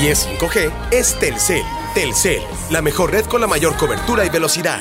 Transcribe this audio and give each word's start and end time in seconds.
Si 0.00 0.08
es 0.08 0.26
5G, 0.26 0.72
es 0.92 1.14
Telcel. 1.18 1.62
Telcel, 1.92 2.40
la 2.70 2.80
mejor 2.80 3.10
red 3.10 3.26
con 3.26 3.38
la 3.42 3.46
mayor 3.46 3.76
cobertura 3.76 4.24
y 4.24 4.30
velocidad. 4.30 4.80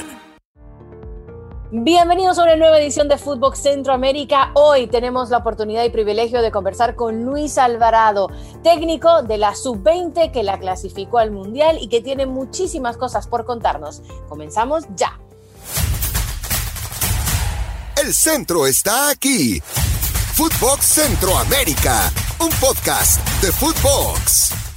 Bienvenidos 1.71 2.39
a 2.39 2.43
una 2.43 2.55
nueva 2.55 2.79
edición 2.79 3.09
de 3.09 3.17
Fútbol 3.17 3.53
Centroamérica. 3.57 4.51
Hoy 4.53 4.87
tenemos 4.87 5.29
la 5.29 5.39
oportunidad 5.39 5.83
y 5.83 5.89
privilegio 5.89 6.41
de 6.41 6.51
conversar 6.51 6.95
con 6.95 7.25
Luis 7.25 7.57
Alvarado, 7.57 8.29
técnico 8.63 9.21
de 9.21 9.37
la 9.37 9.55
Sub-20 9.55 10.31
que 10.31 10.41
la 10.41 10.57
clasificó 10.57 11.17
al 11.17 11.31
Mundial 11.31 11.79
y 11.81 11.89
que 11.89 11.99
tiene 11.99 12.25
muchísimas 12.25 12.95
cosas 12.95 13.27
por 13.27 13.43
contarnos. 13.43 14.01
Comenzamos 14.29 14.85
ya. 14.95 15.19
El 18.01 18.13
centro 18.13 18.65
está 18.65 19.09
aquí. 19.09 19.61
Footbox 20.35 20.85
Centroamérica, 20.85 22.09
un 22.39 22.51
podcast 22.61 23.19
de 23.41 23.51
Footbox. 23.51 24.68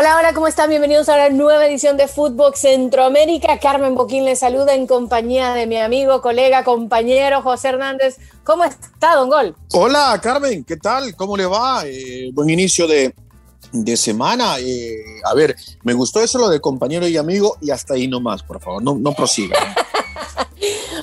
Hola, 0.00 0.16
hola, 0.16 0.32
¿cómo 0.32 0.46
están? 0.46 0.70
Bienvenidos 0.70 1.08
a 1.08 1.16
la 1.16 1.28
nueva 1.28 1.66
edición 1.66 1.96
de 1.96 2.06
Fútbol 2.06 2.54
Centroamérica. 2.54 3.58
Carmen 3.58 3.96
Boquín 3.96 4.24
les 4.24 4.38
saluda 4.38 4.72
en 4.76 4.86
compañía 4.86 5.54
de 5.54 5.66
mi 5.66 5.76
amigo, 5.76 6.22
colega, 6.22 6.62
compañero 6.62 7.42
José 7.42 7.70
Hernández. 7.70 8.16
¿Cómo 8.44 8.62
está, 8.62 9.16
don 9.16 9.28
Gol? 9.28 9.56
Hola, 9.72 10.16
Carmen, 10.22 10.62
¿qué 10.62 10.76
tal? 10.76 11.16
¿Cómo 11.16 11.36
le 11.36 11.46
va? 11.46 11.82
Eh, 11.84 12.30
buen 12.32 12.48
inicio 12.48 12.86
de, 12.86 13.12
de 13.72 13.96
semana. 13.96 14.60
Eh, 14.60 15.02
a 15.24 15.34
ver, 15.34 15.56
me 15.82 15.94
gustó 15.94 16.20
eso 16.20 16.38
lo 16.38 16.48
de 16.48 16.60
compañero 16.60 17.08
y 17.08 17.16
amigo 17.16 17.56
y 17.60 17.72
hasta 17.72 17.94
ahí 17.94 18.06
nomás, 18.06 18.44
por 18.44 18.60
favor, 18.60 18.80
no, 18.80 18.94
no 18.94 19.12
prosiga. 19.14 19.56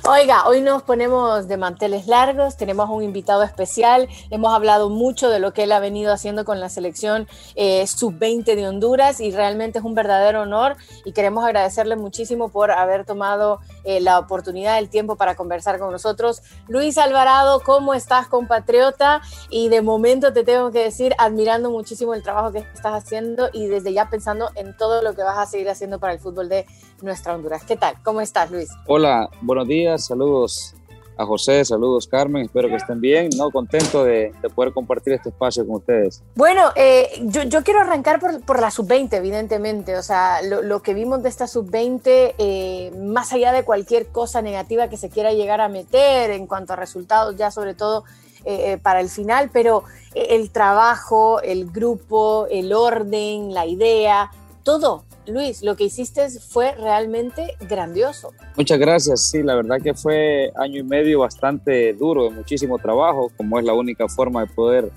Oiga, 0.07 0.47
hoy 0.47 0.61
nos 0.61 0.83
ponemos 0.83 1.47
de 1.47 1.57
manteles 1.57 2.05
largos, 2.05 2.57
tenemos 2.57 2.91
un 2.91 3.01
invitado 3.01 3.41
especial, 3.41 4.07
hemos 4.29 4.53
hablado 4.53 4.91
mucho 4.91 5.29
de 5.29 5.39
lo 5.39 5.51
que 5.51 5.63
él 5.63 5.71
ha 5.71 5.79
venido 5.79 6.13
haciendo 6.13 6.45
con 6.45 6.59
la 6.59 6.69
selección 6.69 7.27
eh, 7.55 7.87
sub-20 7.87 8.55
de 8.55 8.67
Honduras 8.67 9.19
y 9.19 9.31
realmente 9.31 9.79
es 9.79 9.83
un 9.83 9.95
verdadero 9.95 10.43
honor 10.43 10.75
y 11.05 11.13
queremos 11.13 11.43
agradecerle 11.43 11.95
muchísimo 11.95 12.49
por 12.49 12.69
haber 12.69 13.03
tomado 13.03 13.61
eh, 13.83 13.99
la 13.99 14.19
oportunidad, 14.19 14.77
el 14.77 14.89
tiempo 14.89 15.15
para 15.15 15.33
conversar 15.33 15.79
con 15.79 15.91
nosotros. 15.91 16.43
Luis 16.67 16.99
Alvarado, 16.99 17.61
¿cómo 17.61 17.95
estás, 17.95 18.27
compatriota? 18.27 19.23
Y 19.49 19.69
de 19.69 19.81
momento 19.81 20.31
te 20.33 20.43
tengo 20.43 20.69
que 20.69 20.83
decir, 20.83 21.15
admirando 21.17 21.71
muchísimo 21.71 22.13
el 22.13 22.21
trabajo 22.21 22.51
que 22.51 22.59
estás 22.59 22.93
haciendo 22.93 23.49
y 23.53 23.65
desde 23.65 23.91
ya 23.91 24.07
pensando 24.11 24.51
en 24.53 24.77
todo 24.77 25.01
lo 25.01 25.15
que 25.15 25.23
vas 25.23 25.39
a 25.39 25.47
seguir 25.47 25.67
haciendo 25.67 25.99
para 25.99 26.13
el 26.13 26.19
fútbol 26.19 26.47
de 26.47 26.67
nuestra 27.01 27.33
Honduras. 27.33 27.63
¿Qué 27.63 27.75
tal? 27.75 27.95
¿Cómo 28.03 28.21
estás, 28.21 28.51
Luis? 28.51 28.69
Hola, 28.87 29.29
buenos 29.41 29.67
días, 29.67 29.94
saludos 29.97 30.75
a 31.17 31.25
José, 31.25 31.63
saludos 31.63 32.07
Carmen, 32.07 32.43
espero 32.43 32.67
que 32.67 32.75
estén 32.75 32.99
bien, 32.99 33.29
¿no? 33.37 33.49
Contento 33.49 34.03
de, 34.03 34.33
de 34.41 34.49
poder 34.49 34.73
compartir 34.73 35.13
este 35.13 35.29
espacio 35.29 35.65
con 35.65 35.77
ustedes. 35.77 36.21
Bueno, 36.35 36.71
eh, 36.75 37.09
yo, 37.23 37.63
quiero 37.63 37.79
arrancar 37.79 38.19
por, 38.19 38.59
la 38.59 38.71
sub-20, 38.71 39.13
evidentemente, 39.13 39.97
o 39.97 40.03
sea, 40.03 40.41
lo, 40.41 40.61
lo, 40.61 40.81
que 40.81 40.93
vimos 40.93 41.23
de 41.23 41.29
esta 41.29 41.47
sub-20, 41.47 42.35
eh, 42.37 42.91
más 42.97 43.31
allá 43.31 43.51
de 43.51 43.63
cualquier 43.63 44.07
cosa 44.07 44.41
negativa 44.41 44.89
que 44.89 44.97
se 44.97 45.09
quiera 45.09 45.31
llegar 45.31 45.61
a 45.61 45.69
meter 45.69 46.31
en 46.31 46.47
cuanto 46.47 46.73
a 46.73 46.75
resultados, 46.75 47.35
ya 47.37 47.49
sobre 47.49 47.73
todo 47.73 48.03
eh, 48.43 48.77
para 48.81 48.99
el 48.99 49.09
final, 49.09 49.49
pero 49.51 49.83
el 50.13 50.51
trabajo, 50.51 51.41
el 51.41 51.71
grupo, 51.71 52.47
el 52.49 52.73
orden, 52.73 53.53
la 53.53 53.65
idea, 53.65 54.31
todo, 54.63 55.04
Luis, 55.27 55.63
lo 55.63 55.75
que 55.75 55.85
hiciste 55.85 56.29
fue 56.29 56.73
realmente 56.75 57.55
grandioso. 57.67 58.31
Muchas 58.55 58.79
gracias, 58.79 59.29
sí, 59.29 59.41
la 59.43 59.55
verdad 59.55 59.77
que 59.81 59.93
fue 59.93 60.51
año 60.55 60.79
y 60.79 60.83
medio 60.83 61.19
bastante 61.19 61.93
duro, 61.93 62.29
muchísimo 62.31 62.77
trabajo, 62.77 63.31
como 63.35 63.59
es 63.59 63.65
la 63.65 63.73
única 63.73 64.07
forma 64.07 64.41
de 64.41 64.53
poder 64.53 64.91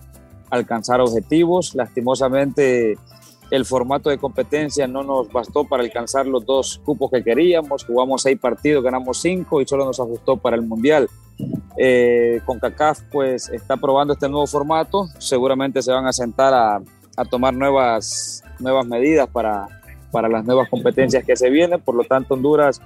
alcanzar 0.51 1.01
objetivos. 1.01 1.75
Lastimosamente 1.75 2.98
el 3.51 3.65
formato 3.65 4.11
de 4.11 4.19
competencia 4.19 4.87
no 4.87 5.03
nos 5.03 5.33
bastó 5.33 5.65
para 5.65 5.83
alcanzar 5.83 6.27
los 6.27 6.45
dos 6.45 6.81
cupos 6.85 7.11
que 7.11 7.25
queríamos, 7.25 7.85
jugamos 7.85 8.23
seis 8.23 8.39
partidos, 8.39 8.85
ganamos 8.85 9.20
cinco 9.20 9.63
y 9.63 9.67
solo 9.67 9.87
nos 9.87 9.98
ajustó 10.01 10.37
para 10.37 10.57
el 10.57 10.63
Mundial. 10.63 11.08
Eh, 11.77 12.41
con 12.45 12.58
CACAF 12.58 13.02
pues 13.13 13.48
está 13.48 13.77
probando 13.77 14.13
este 14.13 14.29
nuevo 14.29 14.47
formato, 14.47 15.07
seguramente 15.19 15.81
se 15.81 15.92
van 15.92 16.07
a 16.07 16.13
sentar 16.13 16.52
a, 16.52 16.83
a 17.17 17.25
tomar 17.25 17.55
nuevas, 17.55 18.42
nuevas 18.58 18.86
medidas 18.86 19.29
para 19.29 19.77
para 20.11 20.29
las 20.29 20.45
nuevas 20.45 20.69
competencias 20.69 21.24
que 21.24 21.36
se 21.36 21.51
vienen. 21.51 21.80
Por 21.80 21.95
lo 21.95 22.05
tanto, 22.05 22.35
Honduras 22.35 22.80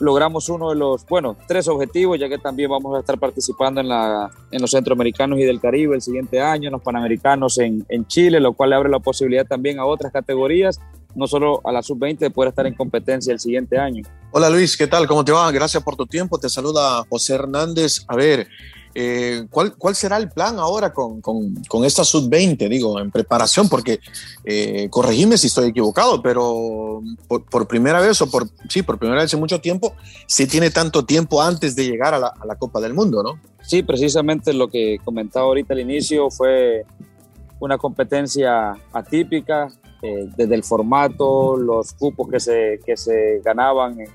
logramos 0.00 0.48
uno 0.48 0.70
de 0.70 0.76
los, 0.76 1.04
bueno, 1.06 1.36
tres 1.46 1.66
objetivos, 1.68 2.18
ya 2.18 2.28
que 2.28 2.38
también 2.38 2.70
vamos 2.70 2.96
a 2.96 3.00
estar 3.00 3.18
participando 3.18 3.80
en, 3.80 3.88
la, 3.88 4.30
en 4.50 4.60
los 4.60 4.70
centroamericanos 4.70 5.38
y 5.38 5.42
del 5.42 5.60
Caribe 5.60 5.96
el 5.96 6.02
siguiente 6.02 6.40
año, 6.40 6.68
en 6.68 6.72
los 6.72 6.82
panamericanos 6.82 7.58
en, 7.58 7.84
en 7.88 8.06
Chile, 8.06 8.40
lo 8.40 8.52
cual 8.52 8.70
le 8.70 8.76
abre 8.76 8.88
la 8.88 9.00
posibilidad 9.00 9.46
también 9.46 9.78
a 9.78 9.84
otras 9.84 10.12
categorías, 10.12 10.80
no 11.14 11.26
solo 11.26 11.60
a 11.64 11.72
la 11.72 11.82
sub-20, 11.82 12.18
de 12.18 12.30
poder 12.30 12.50
estar 12.50 12.66
en 12.66 12.74
competencia 12.74 13.32
el 13.32 13.40
siguiente 13.40 13.78
año. 13.78 14.04
Hola 14.30 14.50
Luis, 14.50 14.76
¿qué 14.76 14.86
tal? 14.86 15.06
¿Cómo 15.08 15.24
te 15.24 15.32
va? 15.32 15.50
Gracias 15.50 15.82
por 15.82 15.96
tu 15.96 16.06
tiempo. 16.06 16.38
Te 16.38 16.48
saluda 16.48 17.04
José 17.08 17.34
Hernández. 17.34 18.04
A 18.06 18.14
ver, 18.14 18.46
eh, 18.94 19.46
¿cuál, 19.50 19.74
¿cuál, 19.76 19.94
será 19.94 20.16
el 20.16 20.30
plan 20.30 20.58
ahora 20.58 20.92
con, 20.92 21.20
con, 21.20 21.54
con 21.68 21.84
esta 21.84 22.04
sub-20? 22.04 22.68
Digo, 22.68 22.98
en 22.98 23.10
preparación, 23.10 23.68
porque 23.68 24.00
eh, 24.44 24.88
corregime 24.90 25.38
si 25.38 25.48
estoy 25.48 25.68
equivocado, 25.68 26.22
pero 26.22 27.02
por, 27.26 27.44
por, 27.44 27.68
primera 27.68 28.00
vez 28.00 28.20
o 28.22 28.30
por, 28.30 28.48
sí, 28.68 28.82
por 28.82 28.98
primera 28.98 29.22
vez 29.22 29.32
en 29.32 29.40
mucho 29.40 29.60
tiempo, 29.60 29.94
sí 30.26 30.46
tiene 30.46 30.70
tanto 30.70 31.04
tiempo 31.04 31.42
antes 31.42 31.76
de 31.76 31.86
llegar 31.86 32.14
a 32.14 32.18
la, 32.18 32.28
a 32.28 32.46
la 32.46 32.56
Copa 32.56 32.80
del 32.80 32.94
Mundo, 32.94 33.22
¿no? 33.22 33.40
Sí, 33.62 33.82
precisamente 33.82 34.52
lo 34.52 34.68
que 34.68 34.98
comentaba 35.04 35.46
ahorita 35.46 35.74
al 35.74 35.80
inicio 35.80 36.30
fue 36.30 36.84
una 37.60 37.76
competencia 37.76 38.72
atípica, 38.92 39.68
eh, 40.02 40.28
desde 40.36 40.54
el 40.54 40.62
formato, 40.62 41.56
los 41.56 41.92
cupos 41.92 42.28
que 42.28 42.38
se, 42.38 42.80
que 42.86 42.96
se 42.96 43.40
ganaban 43.44 44.00
en, 44.00 44.08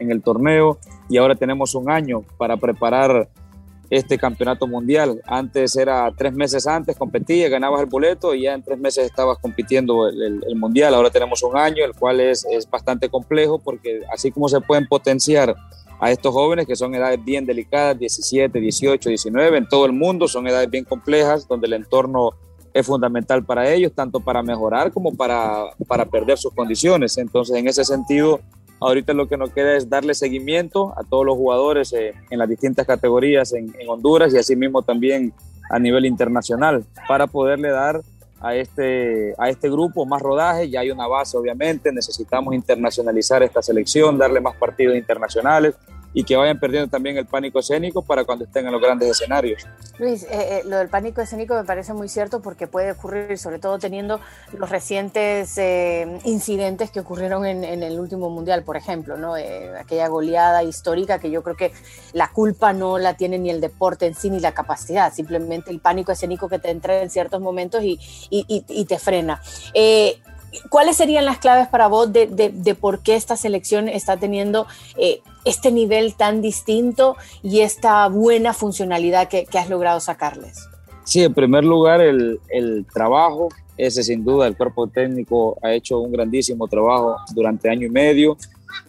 en 0.00 0.10
el 0.10 0.20
torneo, 0.20 0.78
y 1.08 1.16
ahora 1.16 1.34
tenemos 1.36 1.74
un 1.74 1.90
año 1.90 2.22
para 2.36 2.56
preparar 2.56 3.28
este 3.90 4.18
campeonato 4.18 4.66
mundial. 4.66 5.20
Antes 5.26 5.76
era 5.76 6.12
tres 6.16 6.32
meses 6.32 6.66
antes, 6.66 6.96
competías, 6.96 7.50
ganabas 7.50 7.80
el 7.80 7.86
boleto 7.86 8.34
y 8.34 8.42
ya 8.42 8.54
en 8.54 8.62
tres 8.62 8.78
meses 8.78 9.06
estabas 9.06 9.38
compitiendo 9.38 10.08
el, 10.08 10.42
el, 10.46 10.56
mundial. 10.56 10.94
Ahora 10.94 11.10
tenemos 11.10 11.42
un 11.42 11.56
año, 11.56 11.84
el 11.84 11.94
cual 11.94 12.20
es, 12.20 12.46
es, 12.50 12.68
bastante 12.68 13.08
complejo 13.08 13.58
porque 13.58 14.02
así 14.12 14.30
como 14.30 14.48
se 14.48 14.60
pueden 14.60 14.86
potenciar 14.86 15.54
a 16.00 16.10
estos 16.10 16.32
jóvenes 16.32 16.66
que 16.66 16.76
son 16.76 16.94
edades 16.94 17.24
bien 17.24 17.46
delicadas, 17.46 17.98
17, 17.98 18.60
18, 18.60 19.08
19, 19.08 19.58
en 19.58 19.68
todo 19.68 19.86
el 19.86 19.92
mundo 19.92 20.28
son 20.28 20.46
edades 20.46 20.70
bien 20.70 20.84
complejas 20.84 21.48
donde 21.48 21.66
el 21.66 21.72
entorno 21.72 22.32
es 22.72 22.86
fundamental 22.86 23.44
para 23.44 23.70
ellos, 23.72 23.92
tanto 23.92 24.20
para 24.20 24.42
mejorar 24.42 24.92
como 24.92 25.14
para, 25.14 25.64
para 25.86 26.04
perder 26.04 26.38
sus 26.38 26.52
condiciones. 26.52 27.16
Entonces, 27.18 27.56
en 27.56 27.66
ese 27.66 27.84
sentido, 27.84 28.40
Ahorita 28.80 29.12
lo 29.12 29.28
que 29.28 29.36
nos 29.36 29.50
queda 29.50 29.76
es 29.76 29.88
darle 29.88 30.14
seguimiento 30.14 30.94
a 30.96 31.02
todos 31.02 31.26
los 31.26 31.36
jugadores 31.36 31.92
eh, 31.92 32.14
en 32.30 32.38
las 32.38 32.48
distintas 32.48 32.86
categorías 32.86 33.52
en, 33.52 33.72
Honduras 33.88 34.32
y 34.32 34.38
asimismo 34.38 34.82
también 34.82 35.32
a 35.70 35.78
nivel 35.78 36.06
internacional 36.06 36.84
para 37.08 37.26
poderle 37.26 37.70
dar 37.70 38.00
a 38.40 38.54
este, 38.54 39.34
a 39.36 39.48
este 39.48 39.68
grupo 39.68 40.06
más 40.06 40.22
rodaje. 40.22 40.70
Ya 40.70 40.80
hay 40.80 40.90
una 40.90 41.08
base, 41.08 41.36
obviamente, 41.36 41.92
necesitamos 41.92 42.54
internacionalizar 42.54 43.42
esta 43.42 43.62
selección, 43.62 44.16
darle 44.16 44.40
más 44.40 44.54
partidos 44.56 44.96
internacionales 44.96 45.74
y 46.14 46.24
que 46.24 46.36
vayan 46.36 46.58
perdiendo 46.58 46.88
también 46.88 47.16
el 47.16 47.26
pánico 47.26 47.58
escénico 47.58 48.02
para 48.02 48.24
cuando 48.24 48.44
estén 48.44 48.66
en 48.66 48.72
los 48.72 48.80
grandes 48.80 49.10
escenarios. 49.10 49.66
Luis, 49.98 50.22
eh, 50.24 50.28
eh, 50.30 50.62
lo 50.64 50.78
del 50.78 50.88
pánico 50.88 51.20
escénico 51.20 51.54
me 51.54 51.64
parece 51.64 51.92
muy 51.92 52.08
cierto 52.08 52.40
porque 52.40 52.66
puede 52.66 52.92
ocurrir, 52.92 53.36
sobre 53.38 53.58
todo 53.58 53.78
teniendo 53.78 54.20
los 54.52 54.70
recientes 54.70 55.56
eh, 55.58 56.18
incidentes 56.24 56.90
que 56.90 57.00
ocurrieron 57.00 57.44
en, 57.44 57.82
el 57.82 58.00
último 58.00 58.30
mundial, 58.30 58.62
por 58.64 58.76
ejemplo, 58.76 59.16
¿no? 59.16 59.34
Aquella 59.78 60.08
goleada 60.08 60.62
histórica 60.62 61.18
que 61.18 61.30
yo 61.30 61.42
creo 61.42 61.56
que 61.56 61.72
la 62.12 62.32
culpa 62.32 62.72
no 62.72 62.98
la 62.98 63.14
tiene 63.14 63.38
ni 63.38 63.50
el 63.50 63.60
deporte 63.60 64.06
en 64.06 64.14
sí 64.14 64.30
ni 64.30 64.40
la 64.40 64.52
capacidad, 64.52 65.12
simplemente 65.12 65.70
el 65.70 65.80
pánico 65.80 66.12
escénico 66.12 66.48
que 66.48 66.58
te 66.58 66.70
entra 66.70 67.02
en 67.02 67.10
ciertos 67.10 67.40
momentos 67.40 67.82
y, 67.82 67.98
te 68.88 68.98
frena. 68.98 69.40
¿Cuáles 70.70 70.96
serían 70.96 71.26
las 71.26 71.38
claves 71.38 71.68
para 71.68 71.88
vos 71.88 72.12
de, 72.12 72.76
por 72.80 73.00
qué 73.00 73.16
esta 73.16 73.36
selección 73.36 73.88
está 73.88 74.16
teniendo 74.16 74.66
este 75.48 75.72
nivel 75.72 76.14
tan 76.14 76.42
distinto 76.42 77.16
y 77.42 77.60
esta 77.60 78.06
buena 78.08 78.52
funcionalidad 78.52 79.28
que, 79.28 79.46
has 79.58 79.68
logrado 79.68 80.00
sacarles? 80.00 80.68
Sí, 81.04 81.22
en 81.22 81.32
primer 81.32 81.64
lugar, 81.64 82.00
el, 82.00 82.38
el, 82.50 82.86
trabajo, 82.92 83.48
ese 83.76 84.02
sin 84.02 84.24
duda, 84.24 84.46
el 84.46 84.56
cuerpo 84.56 84.86
técnico 84.86 85.56
ha 85.62 85.72
hecho 85.72 85.98
un 86.00 86.12
grandísimo 86.12 86.68
trabajo 86.68 87.16
durante 87.34 87.70
año 87.70 87.86
y 87.86 87.90
medio. 87.90 88.36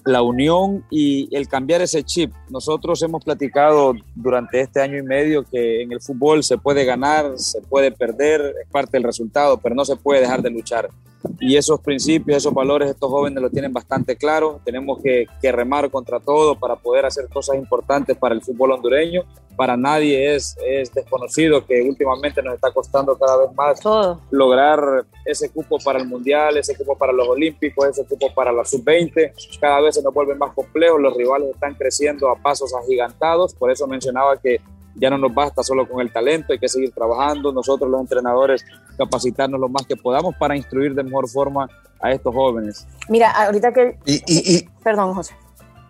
La 0.05 0.21
unión 0.21 0.83
y 0.89 1.33
el 1.35 1.47
cambiar 1.47 1.81
ese 1.81 2.03
chip. 2.03 2.33
Nosotros 2.49 3.01
hemos 3.01 3.23
platicado 3.23 3.93
durante 4.13 4.59
este 4.59 4.81
año 4.81 4.97
y 4.97 5.03
medio 5.03 5.43
que 5.43 5.81
en 5.81 5.93
el 5.93 6.01
fútbol 6.01 6.43
se 6.43 6.57
puede 6.57 6.83
ganar, 6.83 7.37
se 7.37 7.61
puede 7.61 7.91
perder, 7.91 8.53
es 8.61 8.69
parte 8.69 8.97
del 8.97 9.03
resultado, 9.03 9.57
pero 9.57 9.75
no 9.75 9.85
se 9.85 9.95
puede 9.95 10.19
dejar 10.21 10.41
de 10.41 10.49
luchar 10.49 10.89
y 11.39 11.57
esos 11.57 11.79
principios, 11.81 12.37
esos 12.37 12.53
valores, 12.53 12.89
estos 12.89 13.09
jóvenes 13.09 13.41
lo 13.41 13.49
tienen 13.49 13.73
bastante 13.73 14.15
claro. 14.15 14.59
Tenemos 14.63 15.01
que, 15.01 15.27
que, 15.41 15.51
remar 15.51 15.89
contra 15.89 16.19
todo 16.19 16.55
para 16.55 16.75
poder 16.75 17.05
hacer 17.05 17.27
cosas 17.29 17.57
importantes 17.57 18.17
para 18.17 18.35
el 18.35 18.41
fútbol 18.41 18.71
hondureño. 18.71 19.23
Para 19.55 19.75
nadie 19.75 20.35
es, 20.35 20.55
es 20.65 20.93
desconocido 20.93 21.65
que 21.65 21.81
últimamente 21.81 22.41
nos 22.41 22.55
está 22.55 22.71
costando 22.71 23.17
cada 23.17 23.37
vez 23.37 23.53
más 23.53 23.79
todo. 23.81 24.21
lograr 24.31 25.05
ese 25.25 25.49
cupo 25.49 25.77
para 25.83 25.99
el 25.99 26.07
Mundial, 26.07 26.57
ese 26.57 26.75
cupo 26.77 26.97
para 26.97 27.11
los 27.11 27.27
Olímpicos, 27.27 27.87
ese 27.87 28.05
cupo 28.05 28.33
para 28.33 28.51
la 28.53 28.63
Sub-20. 28.63 29.59
Cada 29.59 29.81
vez 29.81 29.95
se 29.95 30.03
nos 30.03 30.13
vuelven 30.13 30.37
más 30.37 30.53
complejos, 30.53 31.01
los 31.01 31.15
rivales 31.15 31.49
están 31.49 31.75
creciendo 31.75 32.29
a 32.29 32.35
pasos 32.35 32.73
agigantados. 32.73 33.53
Por 33.53 33.71
eso 33.71 33.85
mencionaba 33.87 34.37
que 34.37 34.61
ya 34.95 35.09
no 35.09 35.17
nos 35.17 35.33
basta 35.33 35.63
solo 35.63 35.87
con 35.87 36.01
el 36.01 36.11
talento, 36.11 36.53
hay 36.53 36.59
que 36.59 36.69
seguir 36.69 36.91
trabajando, 36.91 37.51
nosotros 37.51 37.89
los 37.89 38.01
entrenadores 38.01 38.65
capacitarnos 38.97 39.59
lo 39.59 39.69
más 39.69 39.85
que 39.85 39.95
podamos 39.95 40.35
para 40.35 40.55
instruir 40.55 40.93
de 40.93 41.03
mejor 41.03 41.29
forma 41.29 41.69
a 42.01 42.11
estos 42.11 42.33
jóvenes. 42.33 42.85
Mira, 43.07 43.31
ahorita 43.31 43.73
que... 43.73 43.97
Y, 44.05 44.15
y, 44.15 44.55
y... 44.55 44.69
Perdón, 44.83 45.13
José. 45.13 45.35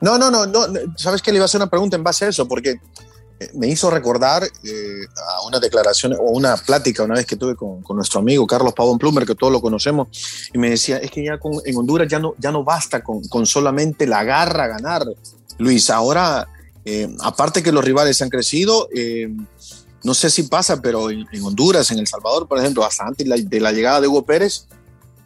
No, 0.01 0.17
no, 0.17 0.31
no, 0.31 0.45
no, 0.45 0.61
sabes 0.95 1.21
que 1.21 1.31
le 1.31 1.37
iba 1.37 1.43
a 1.43 1.45
hacer 1.45 1.59
una 1.59 1.69
pregunta 1.69 1.97
en 1.97 2.03
base 2.03 2.25
a 2.25 2.29
eso, 2.29 2.47
porque 2.47 2.79
me 3.53 3.67
hizo 3.67 3.89
recordar 3.89 4.43
eh, 4.43 5.05
a 5.15 5.47
una 5.47 5.59
declaración 5.59 6.13
o 6.13 6.31
una 6.31 6.57
plática 6.57 7.03
una 7.03 7.15
vez 7.15 7.25
que 7.25 7.35
tuve 7.35 7.55
con, 7.55 7.81
con, 7.81 7.95
nuestro 7.95 8.19
amigo 8.19 8.45
Carlos 8.45 8.73
Pavón 8.73 8.97
Plumer, 8.97 9.25
que 9.25 9.35
todos 9.35 9.51
lo 9.51 9.61
conocemos, 9.61 10.07
y 10.53 10.57
me 10.57 10.71
decía, 10.71 10.97
es 10.97 11.11
que 11.11 11.23
ya 11.23 11.37
con, 11.37 11.53
en 11.65 11.77
Honduras 11.77 12.07
ya 12.07 12.19
no, 12.19 12.33
ya 12.37 12.51
no 12.51 12.63
basta 12.63 13.01
con, 13.01 13.21
con 13.27 13.45
solamente 13.45 14.07
la 14.07 14.23
garra 14.23 14.67
ganar, 14.67 15.03
Luis, 15.57 15.89
ahora 15.89 16.47
eh, 16.85 17.07
aparte 17.21 17.61
que 17.61 17.71
los 17.71 17.83
rivales 17.83 18.21
han 18.21 18.29
crecido, 18.29 18.87
eh, 18.95 19.29
no 20.03 20.13
sé 20.13 20.29
si 20.29 20.43
pasa, 20.43 20.81
pero 20.81 21.09
en, 21.09 21.25
Honduras, 21.43 21.91
en 21.91 21.99
El 21.99 22.07
Salvador, 22.07 22.47
por 22.47 22.59
ejemplo, 22.59 22.83
hasta 22.85 23.05
antes 23.05 23.27
de 23.27 23.29
la, 23.29 23.41
de 23.41 23.59
la 23.59 23.71
llegada 23.71 24.01
de 24.01 24.07
Hugo 24.07 24.25
Pérez, 24.25 24.67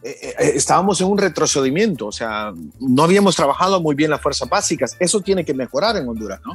eh, 0.02 0.34
estábamos 0.56 1.00
en 1.02 1.08
un 1.08 1.18
retrocedimiento, 1.18 2.08
o 2.08 2.12
sea, 2.12 2.54
no 2.80 3.04
habíamos 3.04 3.36
trabajado 3.36 3.80
muy 3.82 3.96
bien 3.96 4.10
las 4.10 4.22
fuerzas 4.22 4.50
básicas. 4.50 4.98
Eso 5.00 5.22
tiene 5.22 5.46
que 5.46 5.54
mejorar 5.54 5.96
en 5.96 6.08
Honduras, 6.08 6.42
¿no? 6.46 6.54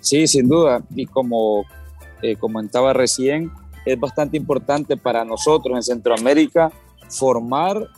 Sí, 0.00 0.26
sin 0.26 0.48
duda. 0.48 0.82
Y 0.94 1.06
como 1.06 1.64
comentaba 2.38 2.92
recién, 2.92 3.50
es 3.86 3.98
bastante 3.98 4.36
importante 4.36 4.98
para 4.98 5.24
nosotros 5.24 5.74
en 5.74 5.82
Centroamérica 5.82 6.70
formar 7.08 7.88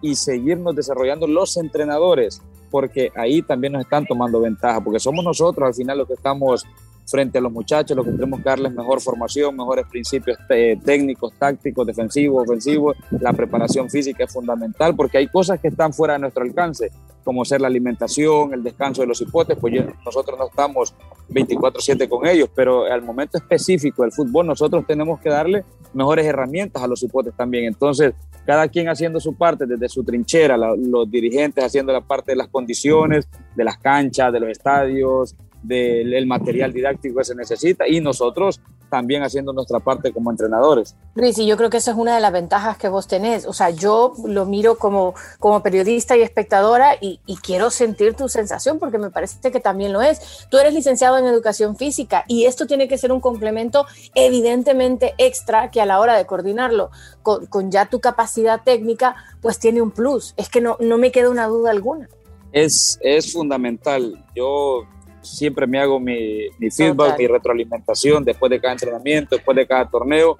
y 0.00 0.14
seguirnos 0.14 0.74
desarrollando 0.74 1.26
los 1.26 1.56
entrenadores 1.58 2.40
porque 2.72 3.12
ahí 3.14 3.42
también 3.42 3.74
nos 3.74 3.82
están 3.82 4.06
tomando 4.06 4.40
ventaja, 4.40 4.82
porque 4.82 4.98
somos 4.98 5.22
nosotros 5.22 5.66
al 5.68 5.74
final 5.74 5.98
los 5.98 6.08
que 6.08 6.14
estamos 6.14 6.66
frente 7.06 7.38
a 7.38 7.40
los 7.40 7.52
muchachos, 7.52 7.96
los 7.96 8.06
que 8.06 8.12
tenemos 8.12 8.40
que 8.40 8.48
darles 8.48 8.72
mejor 8.72 9.00
formación, 9.00 9.56
mejores 9.56 9.86
principios 9.90 10.38
técnicos, 10.48 11.32
tácticos, 11.38 11.86
defensivos, 11.86 12.44
ofensivos. 12.44 12.96
La 13.10 13.32
preparación 13.32 13.90
física 13.90 14.24
es 14.24 14.32
fundamental 14.32 14.94
porque 14.94 15.18
hay 15.18 15.28
cosas 15.28 15.60
que 15.60 15.68
están 15.68 15.92
fuera 15.92 16.14
de 16.14 16.20
nuestro 16.20 16.42
alcance, 16.42 16.90
como 17.24 17.44
ser 17.44 17.60
la 17.60 17.68
alimentación, 17.68 18.52
el 18.54 18.62
descanso 18.62 19.02
de 19.02 19.08
los 19.08 19.20
hipotes, 19.20 19.56
pues 19.60 19.74
nosotros 20.04 20.38
no 20.38 20.46
estamos 20.46 20.94
24/7 21.28 22.08
con 22.08 22.26
ellos, 22.26 22.48
pero 22.54 22.84
al 22.84 23.02
momento 23.02 23.38
específico 23.38 24.02
del 24.02 24.12
fútbol 24.12 24.46
nosotros 24.46 24.84
tenemos 24.86 25.20
que 25.20 25.28
darle 25.28 25.64
mejores 25.94 26.26
herramientas 26.26 26.82
a 26.82 26.86
los 26.86 27.02
hipotes 27.02 27.34
también. 27.36 27.64
Entonces, 27.64 28.14
cada 28.44 28.66
quien 28.68 28.88
haciendo 28.88 29.20
su 29.20 29.34
parte 29.34 29.66
desde 29.66 29.88
su 29.88 30.02
trinchera, 30.02 30.56
los 30.56 31.08
dirigentes 31.08 31.62
haciendo 31.64 31.92
la 31.92 32.00
parte 32.00 32.32
de 32.32 32.36
las 32.36 32.48
condiciones, 32.48 33.28
de 33.54 33.64
las 33.64 33.78
canchas, 33.78 34.32
de 34.32 34.40
los 34.40 34.50
estadios, 34.50 35.36
del 35.62 36.26
material 36.26 36.72
didáctico 36.72 37.18
que 37.18 37.24
se 37.24 37.34
necesita 37.34 37.86
y 37.88 38.00
nosotros 38.00 38.60
también 38.92 39.22
haciendo 39.22 39.54
nuestra 39.54 39.80
parte 39.80 40.12
como 40.12 40.30
entrenadores. 40.30 40.94
Luis, 41.14 41.38
y 41.38 41.46
yo 41.46 41.56
creo 41.56 41.70
que 41.70 41.78
esa 41.78 41.92
es 41.92 41.96
una 41.96 42.14
de 42.14 42.20
las 42.20 42.30
ventajas 42.30 42.76
que 42.76 42.90
vos 42.90 43.08
tenés. 43.08 43.46
O 43.46 43.54
sea, 43.54 43.70
yo 43.70 44.12
lo 44.26 44.44
miro 44.44 44.76
como, 44.76 45.14
como 45.38 45.62
periodista 45.62 46.14
y 46.14 46.20
espectadora 46.20 46.96
y, 47.00 47.18
y 47.24 47.36
quiero 47.36 47.70
sentir 47.70 48.12
tu 48.12 48.28
sensación 48.28 48.78
porque 48.78 48.98
me 48.98 49.08
parece 49.08 49.50
que 49.50 49.60
también 49.60 49.94
lo 49.94 50.02
es. 50.02 50.46
Tú 50.50 50.58
eres 50.58 50.74
licenciado 50.74 51.16
en 51.16 51.24
educación 51.24 51.74
física 51.76 52.24
y 52.28 52.44
esto 52.44 52.66
tiene 52.66 52.86
que 52.86 52.98
ser 52.98 53.12
un 53.12 53.20
complemento 53.20 53.86
evidentemente 54.14 55.14
extra 55.16 55.70
que 55.70 55.80
a 55.80 55.86
la 55.86 55.98
hora 55.98 56.14
de 56.14 56.26
coordinarlo 56.26 56.90
con, 57.22 57.46
con 57.46 57.70
ya 57.70 57.86
tu 57.86 57.98
capacidad 57.98 58.60
técnica, 58.62 59.16
pues 59.40 59.58
tiene 59.58 59.80
un 59.80 59.90
plus. 59.90 60.34
Es 60.36 60.50
que 60.50 60.60
no, 60.60 60.76
no 60.80 60.98
me 60.98 61.10
queda 61.12 61.30
una 61.30 61.46
duda 61.46 61.70
alguna. 61.70 62.10
Es, 62.52 62.98
es 63.00 63.32
fundamental. 63.32 64.22
Yo 64.36 64.82
siempre 65.22 65.66
me 65.66 65.78
hago 65.78 65.98
mi, 65.98 66.48
mi 66.58 66.70
feedback, 66.70 67.18
mi 67.18 67.26
retroalimentación 67.26 68.24
después 68.24 68.50
de 68.50 68.60
cada 68.60 68.72
entrenamiento, 68.72 69.36
después 69.36 69.56
de 69.56 69.66
cada 69.66 69.88
torneo, 69.88 70.36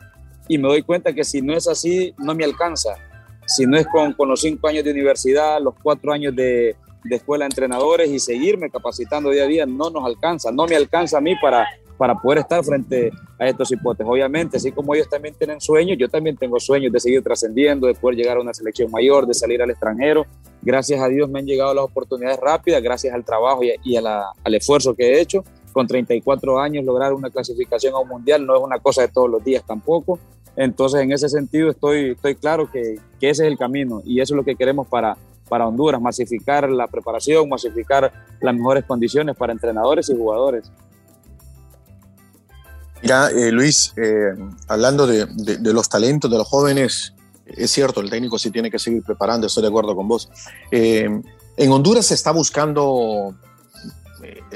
y 0.49 0.59
me 0.59 0.69
doy 0.69 0.83
cuenta 0.83 1.13
que 1.13 1.25
si 1.25 1.41
no 1.41 1.55
es 1.55 1.69
así, 1.69 2.15
no 2.19 2.35
me 2.35 2.45
alcanza. 2.45 2.97
Si 3.47 3.67
no 3.67 3.77
es 3.77 3.87
con, 3.87 4.13
con 4.13 4.29
los 4.29 4.41
cinco 4.41 4.69
años 4.69 4.85
de 4.85 4.91
universidad, 4.91 5.61
los 5.61 5.75
cuatro 5.83 6.13
años 6.13 6.35
de, 6.35 6.77
de 7.05 7.17
escuela 7.17 7.45
de 7.45 7.51
entrenadores 7.51 8.11
y 8.11 8.19
seguirme 8.19 8.71
capacitando 8.71 9.31
día 9.31 9.45
a 9.45 9.47
día, 9.47 9.67
no 9.67 9.91
nos 9.91 10.05
alcanza, 10.05 10.53
no 10.53 10.67
me 10.67 10.77
alcanza 10.77 11.19
a 11.19 11.21
mí 11.21 11.35
para, 11.41 11.67
para 12.03 12.17
poder 12.17 12.41
estar 12.41 12.65
frente 12.65 13.13
a 13.39 13.47
estos 13.47 13.71
hipótesis. 13.71 14.11
Obviamente, 14.11 14.57
así 14.57 14.73
como 14.73 14.93
ellos 14.93 15.09
también 15.09 15.37
tienen 15.39 15.61
sueños, 15.61 15.97
yo 15.97 16.09
también 16.09 16.37
tengo 16.37 16.59
sueños 16.59 16.93
de 16.93 16.99
seguir 16.99 17.23
trascendiendo, 17.23 17.87
de 17.87 17.95
poder 17.95 18.17
llegar 18.17 18.39
a 18.39 18.41
una 18.41 18.53
selección 18.53 18.91
mayor, 18.91 19.25
de 19.25 19.35
salir 19.35 19.63
al 19.63 19.71
extranjero. 19.71 20.27
Gracias 20.63 21.01
a 21.01 21.07
Dios 21.07 21.31
me 21.31 21.39
han 21.39 21.47
llegado 21.47 21.73
las 21.73 21.85
oportunidades 21.85 22.41
rápidas, 22.41 22.83
gracias 22.83 23.15
al 23.15 23.25
trabajo 23.25 23.61
y, 23.63 23.95
al 23.95 24.55
esfuerzo 24.55 24.95
que 24.95 25.13
he 25.13 25.21
hecho. 25.21 25.45
Con 25.73 25.87
34 25.87 26.59
años 26.59 26.85
lograr 26.85 27.13
una 27.13 27.31
clasificación 27.31 27.95
a 27.95 28.01
un 28.01 28.09
mundial 28.09 28.45
no 28.45 28.57
es 28.57 28.63
una 28.65 28.81
cosa 28.81 29.03
de 29.03 29.09
todos 29.09 29.31
los 29.31 29.45
días 29.45 29.63
tampoco. 29.65 30.19
Entonces, 30.57 31.03
en 31.03 31.13
ese 31.13 31.29
sentido, 31.29 31.71
estoy, 31.71 32.17
claro 32.41 32.69
que, 32.69 32.95
ese 33.21 33.31
es 33.31 33.39
el 33.39 33.57
camino 33.57 34.03
y 34.05 34.21
eso 34.21 34.35
es 34.35 34.39
lo 34.39 34.45
que 34.45 34.57
queremos 34.57 34.89
para 34.89 35.17
Honduras, 35.49 36.01
masificar 36.01 36.69
la 36.69 36.89
preparación, 36.89 37.49
masificar 37.49 38.13
las 38.41 38.55
mejores 38.57 38.85
condiciones 38.87 39.37
para 39.37 39.53
entrenadores 39.53 40.11
y 40.11 40.17
jugadores. 40.17 40.69
Mira, 43.03 43.31
eh, 43.31 43.51
Luis, 43.51 43.93
eh, 43.97 44.33
hablando 44.69 45.09
de, 45.09 45.27
los 45.73 45.89
talentos 45.89 46.31
de 46.31 46.39
los 46.39 46.47
jóvenes, 46.47 47.13
es 47.47 47.71
cierto, 47.73 48.01
el 48.01 48.09
técnico 48.09 48.39
sí 48.39 48.51
tiene 48.51 48.71
que 48.71 48.79
seguir 48.79 49.03
preparando, 49.03 49.49
estoy 49.49 49.63
de 49.63 49.69
acuerdo 49.69 49.97
con 49.97 50.07
vos. 50.07 50.31
Eh, 50.71 51.09
en 51.57 51.73
Honduras 51.73 52.07
se 52.07 52.15
está 52.15 52.31
buscando 52.31 53.35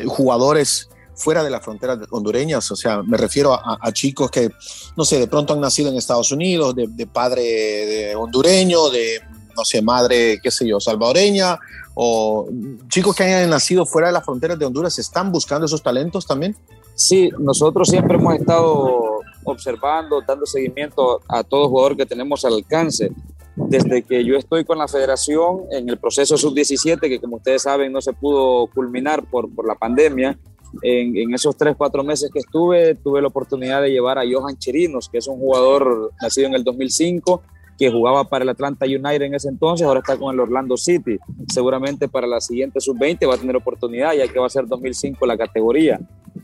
jugadores 0.06 0.88
fuera 1.14 1.42
de 1.42 1.50
las 1.50 1.64
fronteras 1.64 1.98
hondureñas, 2.10 2.70
o 2.70 2.76
sea, 2.76 3.02
me 3.02 3.16
refiero 3.16 3.52
a, 3.52 3.92
chicos 3.92 4.30
que, 4.30 4.50
no 4.96 5.04
sé, 5.04 5.18
de 5.18 5.26
pronto 5.26 5.54
han 5.54 5.60
nacido 5.60 5.88
en 5.88 5.96
Estados 5.96 6.30
Unidos, 6.30 6.74
de, 6.76 7.06
padre 7.06 8.14
hondureño, 8.14 8.90
de, 8.90 9.20
no 9.56 9.64
sé, 9.64 9.82
madre, 9.82 10.38
qué 10.42 10.50
sé 10.50 10.68
yo, 10.68 10.78
salvadoreña, 10.78 11.58
o 11.94 12.46
chicos 12.88 13.16
que 13.16 13.24
hayan 13.24 13.50
nacido 13.50 13.86
fuera 13.86 14.08
de 14.08 14.12
las 14.12 14.24
fronteras 14.24 14.58
de 14.58 14.66
Honduras, 14.66 14.98
¿están 14.98 15.32
buscando 15.32 15.66
esos 15.66 15.82
talentos 15.82 16.26
también? 16.26 16.54
Sí, 16.96 17.30
nosotros 17.38 17.90
siempre 17.90 18.16
hemos 18.16 18.34
estado 18.34 19.20
observando, 19.44 20.22
dando 20.26 20.46
seguimiento 20.46 21.20
a 21.28 21.44
todo 21.44 21.68
jugador 21.68 21.94
que 21.94 22.06
tenemos 22.06 22.42
al 22.46 22.54
alcance. 22.54 23.10
Desde 23.54 24.02
que 24.02 24.24
yo 24.24 24.36
estoy 24.36 24.64
con 24.64 24.78
la 24.78 24.88
federación 24.88 25.64
en 25.70 25.90
el 25.90 25.98
proceso 25.98 26.38
sub-17, 26.38 27.00
que 27.00 27.20
como 27.20 27.36
ustedes 27.36 27.62
saben 27.62 27.92
no 27.92 28.00
se 28.00 28.14
pudo 28.14 28.66
culminar 28.68 29.24
por, 29.24 29.54
por 29.54 29.66
la 29.66 29.74
pandemia, 29.74 30.38
en, 30.82 31.16
en, 31.16 31.34
esos 31.34 31.54
tres, 31.54 31.74
cuatro 31.76 32.02
meses 32.02 32.30
que 32.32 32.38
estuve, 32.38 32.94
tuve 32.94 33.20
la 33.20 33.28
oportunidad 33.28 33.82
de 33.82 33.90
llevar 33.90 34.18
a 34.18 34.24
Johan 34.30 34.56
Chirinos, 34.56 35.10
que 35.10 35.18
es 35.18 35.26
un 35.26 35.38
jugador 35.38 36.12
nacido 36.20 36.48
en 36.48 36.54
el 36.54 36.64
2005, 36.64 37.42
que 37.78 37.90
jugaba 37.90 38.24
para 38.24 38.42
el 38.42 38.48
Atlanta 38.48 38.86
United 38.86 39.22
en 39.22 39.34
ese 39.34 39.48
entonces, 39.48 39.86
ahora 39.86 40.00
está 40.00 40.16
con 40.16 40.32
el 40.32 40.40
Orlando 40.40 40.76
City. 40.76 41.18
Seguramente 41.48 42.08
para 42.08 42.26
la 42.26 42.40
siguiente 42.40 42.80
sub-20 42.80 43.28
va 43.28 43.34
a 43.34 43.38
tener 43.38 43.56
oportunidad, 43.56 44.14
ya 44.14 44.28
que 44.28 44.38
va 44.38 44.46
a 44.46 44.50
ser 44.50 44.66
2005 44.66 45.26
la 45.26 45.36
categoría. 45.36 46.00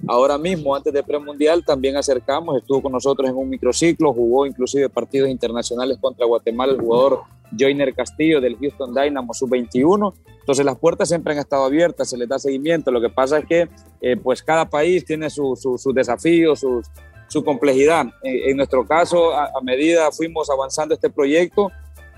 Ahora 0.08 0.36
mismo, 0.36 0.74
antes 0.74 0.92
de 0.92 1.02
premundial, 1.02 1.64
también 1.64 1.96
acercamos, 1.96 2.56
estuvo 2.56 2.82
con 2.82 2.92
nosotros 2.92 3.28
en 3.28 3.36
un 3.36 3.48
microciclo, 3.48 4.12
jugó 4.12 4.46
inclusive 4.46 4.88
partidos 4.88 5.28
internacionales 5.28 5.98
contra 6.00 6.26
Guatemala, 6.26 6.72
el 6.72 6.80
jugador 6.80 7.20
Joyner 7.58 7.94
Castillo 7.94 8.40
del 8.40 8.56
Houston 8.56 8.94
Dynamo 8.94 9.32
sub-21. 9.32 10.12
Entonces 10.40 10.64
las 10.64 10.76
puertas 10.76 11.08
siempre 11.08 11.34
han 11.34 11.38
estado 11.38 11.64
abiertas, 11.64 12.10
se 12.10 12.16
les 12.16 12.28
da 12.28 12.38
seguimiento. 12.38 12.90
Lo 12.90 13.00
que 13.00 13.10
pasa 13.10 13.38
es 13.38 13.46
que 13.46 13.68
eh, 14.00 14.16
pues 14.16 14.42
cada 14.42 14.68
país 14.68 15.04
tiene 15.04 15.30
sus 15.30 15.60
su, 15.60 15.78
su 15.78 15.92
desafíos, 15.92 16.60
sus, 16.60 16.88
su 17.32 17.42
complejidad. 17.42 18.06
En, 18.22 18.50
en 18.50 18.56
nuestro 18.58 18.86
caso, 18.86 19.32
a, 19.32 19.46
a, 19.46 19.60
medida 19.62 20.12
fuimos 20.12 20.50
avanzando 20.50 20.94
este 20.94 21.08
proyecto, 21.08 21.72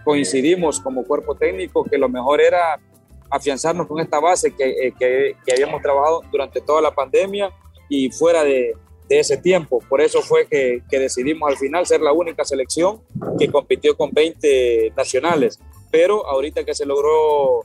coincidimos 0.04 0.80
como 0.80 1.04
cuerpo 1.04 1.36
técnico 1.36 1.84
que 1.84 1.96
lo 1.96 2.08
mejor 2.08 2.40
era 2.40 2.80
afianzarnos 3.30 3.86
con 3.86 4.00
esta 4.00 4.18
base 4.18 4.54
que, 4.54 4.64
eh, 4.70 4.94
que, 4.98 5.36
que 5.46 5.52
habíamos 5.52 5.80
trabajado 5.82 6.22
durante 6.32 6.60
toda 6.60 6.82
la 6.82 6.92
pandemia 6.92 7.52
y 7.88 8.10
fuera 8.10 8.42
de, 8.42 8.74
de 9.08 9.18
ese 9.20 9.36
tiempo. 9.36 9.80
Por 9.88 10.00
eso 10.00 10.20
fue 10.20 10.46
que, 10.46 10.82
que, 10.90 10.98
decidimos 10.98 11.48
al 11.48 11.56
final 11.56 11.86
ser 11.86 12.00
la 12.00 12.12
única 12.12 12.44
selección 12.44 13.00
que 13.38 13.50
compitió 13.50 13.96
con 13.96 14.10
20 14.10 14.92
nacionales. 14.96 15.60
Pero 15.92 16.26
ahorita 16.26 16.64
que 16.64 16.74
se 16.74 16.86
logró 16.86 17.62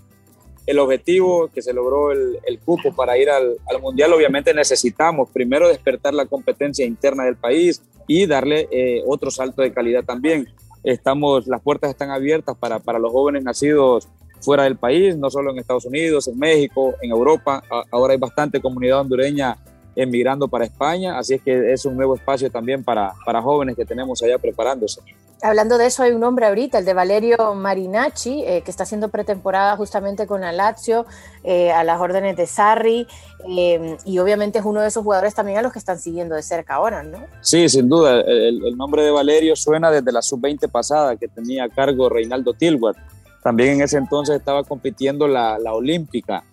el 0.70 0.78
objetivo, 0.78 1.50
que 1.52 1.64
se 1.64 1.74
logró 1.74 2.12
el, 2.12 2.60
cupo 2.64 2.94
para 2.94 3.18
ir 3.18 3.28
al, 3.32 3.58
al, 3.68 3.82
Mundial, 3.82 4.14
obviamente 4.14 4.54
necesitamos 4.54 5.28
primero 5.34 5.68
despertar 5.68 6.14
la 6.14 6.28
competencia 6.28 6.86
interna 6.86 7.24
del 7.24 7.38
país 7.38 7.82
y 8.08 8.28
darle 8.28 8.68
eh, 8.72 9.02
otro 9.08 9.32
salto 9.32 9.64
de 9.64 9.74
calidad 9.74 10.04
también. 10.04 10.48
estamos, 10.84 11.48
las 11.48 11.60
puertas 11.62 11.90
están 11.90 12.12
abiertas 12.12 12.56
para, 12.56 12.78
para 12.78 13.00
los 13.00 13.12
jóvenes 13.12 13.44
nacidos 13.44 14.08
fuera 14.42 14.64
del 14.66 14.78
país, 14.78 15.18
no 15.18 15.32
solo 15.32 15.50
en 15.50 15.58
Estados 15.58 15.86
Unidos, 15.86 16.28
en 16.28 16.38
México, 16.38 16.94
en 17.02 17.10
Europa. 17.10 17.64
Ahora 17.90 18.14
hay 18.14 18.20
bastante 18.20 18.62
comunidad 18.62 19.00
hondureña 19.00 19.58
emigrando 19.96 20.48
para 20.48 20.66
España, 20.66 21.18
así 21.18 21.34
es 21.34 21.42
que 21.42 21.74
es 21.74 21.84
un 21.86 21.98
nuevo 21.98 22.16
espacio 22.16 22.52
también 22.52 22.84
para, 22.84 23.14
para 23.26 23.42
jóvenes 23.42 23.76
que 23.76 23.86
tenemos 23.86 24.22
allá 24.22 24.38
preparándose. 24.38 25.02
Hablando 25.42 25.78
de 25.78 25.86
eso, 25.86 26.04
hay 26.04 26.12
un 26.12 26.24
hombre 26.24 26.48
ahorita, 26.48 26.80
el 26.80 26.86
de 26.86 26.94
Valerio 26.94 27.56
Marinacci, 27.56 28.44
eh, 28.46 28.62
que 28.62 28.72
está 28.72 28.84
haciendo 28.84 29.08
pretemporada 29.08 29.78
justamente 29.78 30.28
con 30.28 30.42
la 30.42 30.52
Lazio, 30.52 31.06
eh, 31.44 31.72
a 31.72 31.84
las 31.84 32.02
órdenes 32.02 32.36
de 32.36 32.46
Sarri, 32.46 33.08
eh, 33.48 33.98
y 34.04 34.20
obviamente 34.20 34.60
es 34.60 34.66
uno 34.66 34.82
de 34.82 34.90
esos 34.90 35.04
jugadores 35.04 35.34
también 35.34 35.60
a 35.60 35.62
los 35.62 35.72
que 35.72 35.80
están 35.80 35.98
siguiendo 35.98 36.36
de 36.36 36.44
cerca 36.44 36.76
ahora, 36.76 37.04
¿no? 37.04 37.20
Sí, 37.42 37.70
sin 37.70 37.88
duda. 37.88 38.20
El, 38.22 38.76
nombre 38.76 39.04
de 39.04 39.12
Valerio 39.12 39.56
suena 39.56 39.90
desde 39.90 40.12
la 40.12 40.22
sub-20 40.22 40.70
pasada, 40.70 41.16
que 41.16 41.28
tenía 41.28 41.64
a 41.66 41.70
cargo 41.70 42.10
Reinaldo 42.10 42.54
Tilwart. 42.54 42.98
También 43.42 43.76
en 43.76 43.82
ese 43.84 43.98
entonces 43.98 44.36
estaba 44.36 44.64
compitiendo 44.64 45.28
la, 45.28 45.58
la 45.58 45.74
Olímpica. 45.74 46.44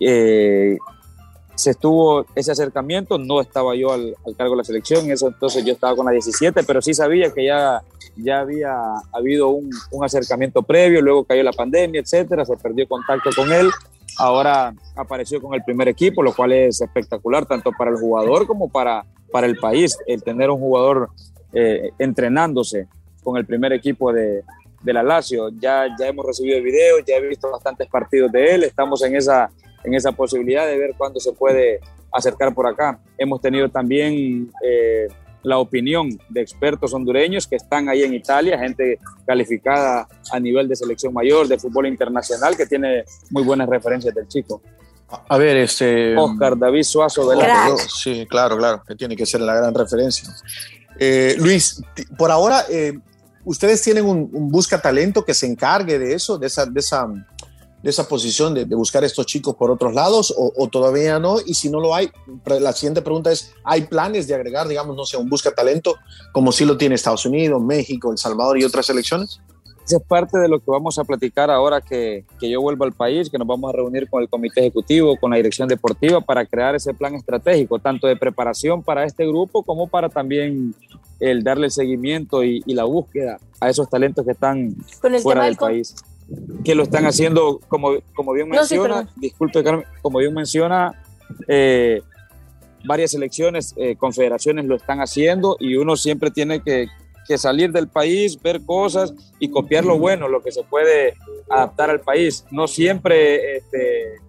Eh, 0.00 0.78
se 1.54 1.70
estuvo 1.70 2.26
ese 2.34 2.52
acercamiento, 2.52 3.18
no 3.18 3.40
estaba 3.40 3.76
yo 3.76 3.92
al, 3.92 4.14
cargo 4.36 4.54
de 4.54 4.58
la 4.58 4.64
selección, 4.64 5.10
eso 5.10 5.28
entonces 5.28 5.64
yo 5.64 5.72
estaba 5.72 5.94
con 5.94 6.06
la 6.06 6.12
17, 6.12 6.62
pero 6.64 6.80
sí 6.80 6.94
sabía 6.94 7.30
que 7.30 7.46
ya, 7.46 7.82
ya 8.16 8.40
había 8.40 8.74
habido 9.12 9.48
un, 9.48 9.70
un 9.90 10.04
acercamiento 10.04 10.62
previo, 10.62 11.00
luego 11.00 11.24
cayó 11.24 11.42
la 11.42 11.52
pandemia, 11.52 12.00
etcétera, 12.00 12.44
se 12.44 12.56
perdió 12.56 12.86
contacto 12.86 13.30
con 13.34 13.52
él, 13.52 13.70
ahora 14.18 14.74
apareció 14.96 15.40
con 15.40 15.54
el 15.54 15.62
primer 15.64 15.88
equipo, 15.88 16.22
lo 16.22 16.32
cual 16.32 16.52
es 16.52 16.80
espectacular 16.80 17.46
tanto 17.46 17.72
para 17.72 17.90
el 17.90 17.96
jugador 17.96 18.46
como 18.46 18.68
para, 18.68 19.04
para 19.30 19.46
el 19.46 19.56
país, 19.56 19.96
el 20.06 20.22
tener 20.22 20.50
un 20.50 20.58
jugador 20.58 21.10
eh, 21.52 21.90
entrenándose 21.98 22.88
con 23.22 23.36
el 23.36 23.46
primer 23.46 23.72
equipo 23.72 24.12
de, 24.12 24.42
de 24.82 24.92
la 24.92 25.02
Lazio. 25.02 25.48
Ya, 25.60 25.86
ya 25.98 26.08
hemos 26.08 26.26
recibido 26.26 26.58
el 26.58 26.64
video, 26.64 26.98
ya 27.06 27.16
he 27.16 27.26
visto 27.26 27.50
bastantes 27.50 27.88
partidos 27.88 28.30
de 28.32 28.54
él, 28.54 28.64
estamos 28.64 29.02
en 29.02 29.16
esa 29.16 29.50
en 29.84 29.94
esa 29.94 30.12
posibilidad 30.12 30.66
de 30.66 30.78
ver 30.78 30.94
cuándo 30.96 31.20
se 31.20 31.32
puede 31.32 31.80
acercar 32.12 32.54
por 32.54 32.66
acá. 32.66 33.00
Hemos 33.18 33.40
tenido 33.40 33.68
también 33.68 34.50
eh, 34.64 35.08
la 35.42 35.58
opinión 35.58 36.18
de 36.28 36.40
expertos 36.40 36.94
hondureños 36.94 37.46
que 37.46 37.56
están 37.56 37.88
ahí 37.88 38.02
en 38.02 38.14
Italia, 38.14 38.58
gente 38.58 38.98
calificada 39.26 40.06
a 40.30 40.40
nivel 40.40 40.68
de 40.68 40.76
selección 40.76 41.12
mayor, 41.12 41.48
de 41.48 41.58
fútbol 41.58 41.86
internacional, 41.86 42.56
que 42.56 42.66
tiene 42.66 43.04
muy 43.30 43.42
buenas 43.42 43.68
referencias 43.68 44.14
del 44.14 44.28
chico. 44.28 44.62
A 45.28 45.36
ver, 45.36 45.56
este. 45.58 46.16
Oscar 46.16 46.56
David 46.56 46.84
Suazo 46.84 47.28
de 47.28 47.36
la. 47.36 47.76
Sí, 47.76 48.26
claro, 48.28 48.56
claro, 48.56 48.82
que 48.86 48.94
tiene 48.94 49.16
que 49.16 49.26
ser 49.26 49.40
la 49.42 49.54
gran 49.54 49.74
referencia. 49.74 50.28
Eh, 50.98 51.36
Luis, 51.38 51.82
por 52.16 52.30
ahora, 52.30 52.64
eh, 52.70 52.98
¿ustedes 53.44 53.82
tienen 53.82 54.06
un, 54.06 54.30
un, 54.32 54.48
busca 54.50 54.80
talento 54.80 55.24
que 55.24 55.34
se 55.34 55.46
encargue 55.46 55.98
de 55.98 56.14
eso, 56.14 56.38
de 56.38 56.46
esa, 56.46 56.64
de 56.66 56.80
esa 56.80 57.06
de 57.82 57.90
esa 57.90 58.06
posición 58.06 58.54
de, 58.54 58.64
de, 58.64 58.74
buscar 58.74 59.02
a 59.02 59.06
estos 59.06 59.26
chicos 59.26 59.56
por 59.56 59.70
otros 59.70 59.92
lados 59.92 60.32
o, 60.36 60.52
o, 60.56 60.68
todavía 60.68 61.18
no? 61.18 61.38
Y 61.44 61.54
si 61.54 61.68
no 61.68 61.80
lo 61.80 61.94
hay, 61.94 62.10
la 62.46 62.72
siguiente 62.72 63.02
pregunta 63.02 63.32
es, 63.32 63.52
¿hay 63.64 63.82
planes 63.82 64.28
de 64.28 64.34
agregar, 64.34 64.68
digamos, 64.68 64.96
no 64.96 65.04
sé, 65.04 65.16
un 65.16 65.28
busca 65.28 65.52
talento 65.52 65.96
como 66.32 66.52
sí 66.52 66.64
lo 66.64 66.76
tiene 66.76 66.94
Estados 66.94 67.26
Unidos, 67.26 67.60
México, 67.60 68.12
El 68.12 68.18
Salvador 68.18 68.58
y 68.58 68.64
otras 68.64 68.86
selecciones? 68.86 69.40
Esa 69.84 69.96
es 69.96 70.02
parte 70.04 70.38
de 70.38 70.48
lo 70.48 70.60
que 70.60 70.70
vamos 70.70 70.96
a 71.00 71.04
platicar 71.04 71.50
ahora 71.50 71.80
que, 71.80 72.24
que 72.38 72.48
yo 72.48 72.60
vuelvo 72.60 72.84
al 72.84 72.92
país, 72.92 73.28
que 73.28 73.36
nos 73.36 73.48
vamos 73.48 73.68
a 73.68 73.76
reunir 73.76 74.08
con 74.08 74.22
el 74.22 74.28
comité 74.28 74.60
ejecutivo, 74.60 75.16
con 75.16 75.32
la 75.32 75.36
dirección 75.38 75.66
deportiva 75.66 76.20
para 76.20 76.46
crear 76.46 76.76
ese 76.76 76.94
plan 76.94 77.16
estratégico, 77.16 77.80
tanto 77.80 78.06
de 78.06 78.14
preparación 78.14 78.84
para 78.84 79.04
este 79.04 79.26
grupo 79.26 79.64
como 79.64 79.88
para 79.88 80.08
también 80.08 80.72
el 81.18 81.42
darle 81.42 81.68
seguimiento 81.68 82.44
y, 82.44 82.62
y 82.64 82.74
la 82.74 82.84
búsqueda 82.84 83.40
a 83.58 83.70
esos 83.70 83.90
talentos 83.90 84.24
que 84.24 84.32
están 84.32 84.76
fuera 85.20 85.46
del 85.46 85.56
país 85.56 85.96
que 86.64 86.74
lo 86.74 86.82
están 86.82 87.06
haciendo, 87.06 87.60
como, 87.68 87.94
como 88.14 88.32
bien 88.32 88.48
menciona, 88.48 89.02
no, 89.02 89.08
sí, 89.08 89.14
disculpe 89.16 89.62
Carmen, 89.64 89.86
como 90.00 90.18
bien 90.18 90.34
menciona, 90.34 91.02
eh, 91.48 92.02
varias 92.84 93.12
selecciones, 93.12 93.74
eh, 93.76 93.96
confederaciones 93.96 94.66
lo 94.66 94.76
están 94.76 95.00
haciendo 95.00 95.56
y 95.58 95.76
uno 95.76 95.96
siempre 95.96 96.30
tiene 96.30 96.62
que, 96.62 96.88
que, 97.26 97.38
salir 97.38 97.72
del 97.72 97.88
país, 97.88 98.40
ver 98.40 98.64
cosas 98.64 99.12
y 99.38 99.50
copiar 99.50 99.84
lo 99.84 99.98
bueno, 99.98 100.28
lo 100.28 100.42
que 100.42 100.52
se 100.52 100.62
puede 100.64 101.14
adaptar 101.48 101.90
al 101.90 102.00
país. 102.00 102.44
No 102.50 102.66
siempre 102.66 103.56
este, 103.56 104.20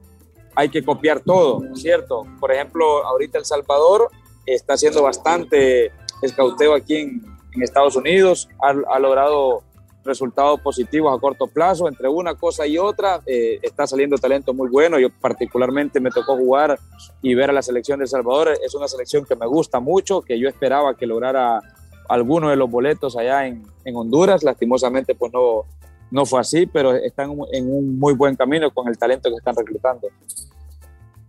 hay 0.55 0.69
que 0.69 0.83
copiar 0.83 1.21
todo, 1.21 1.61
¿cierto? 1.75 2.25
Por 2.39 2.51
ejemplo, 2.51 3.05
ahorita 3.05 3.37
El 3.37 3.45
Salvador 3.45 4.09
está 4.45 4.73
haciendo 4.73 5.03
bastante 5.03 5.91
escauteo 6.21 6.75
aquí 6.75 6.97
en, 6.97 7.25
en 7.53 7.63
Estados 7.63 7.95
Unidos, 7.95 8.49
ha, 8.61 8.69
ha 8.93 8.99
logrado 8.99 9.63
resultados 10.03 10.59
positivos 10.61 11.15
a 11.15 11.19
corto 11.19 11.47
plazo. 11.47 11.87
Entre 11.87 12.07
una 12.07 12.35
cosa 12.35 12.67
y 12.67 12.77
otra 12.77 13.21
eh, 13.25 13.59
está 13.61 13.87
saliendo 13.87 14.17
talento 14.17 14.53
muy 14.53 14.69
bueno. 14.69 14.99
Yo 14.99 15.09
particularmente 15.09 15.99
me 15.99 16.09
tocó 16.09 16.35
jugar 16.37 16.79
y 17.21 17.35
ver 17.35 17.49
a 17.49 17.53
la 17.53 17.61
selección 17.61 17.99
de 17.99 18.03
El 18.03 18.09
Salvador. 18.09 18.57
Es 18.63 18.75
una 18.75 18.87
selección 18.87 19.25
que 19.25 19.35
me 19.35 19.45
gusta 19.45 19.79
mucho, 19.79 20.21
que 20.21 20.39
yo 20.39 20.49
esperaba 20.49 20.95
que 20.95 21.05
lograra 21.05 21.61
alguno 22.09 22.49
de 22.49 22.55
los 22.55 22.69
boletos 22.69 23.15
allá 23.15 23.47
en, 23.47 23.63
en 23.85 23.95
Honduras. 23.95 24.43
Lastimosamente 24.43 25.15
pues 25.15 25.31
no, 25.33 25.65
no 26.11 26.27
fue 26.27 26.39
así, 26.39 26.67
pero 26.67 26.93
están 26.93 27.31
en 27.51 27.73
un 27.73 27.97
muy 27.97 28.13
buen 28.13 28.35
camino 28.35 28.71
con 28.71 28.87
el 28.87 28.97
talento 28.97 29.29
que 29.29 29.37
están 29.37 29.55
reclutando. 29.55 30.09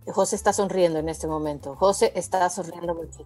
José 0.07 0.35
está 0.35 0.53
sonriendo 0.53 0.99
en 0.99 1.09
este 1.09 1.27
momento. 1.27 1.75
José 1.75 2.11
está 2.15 2.49
sonriendo 2.49 2.93
mucho. 2.93 3.25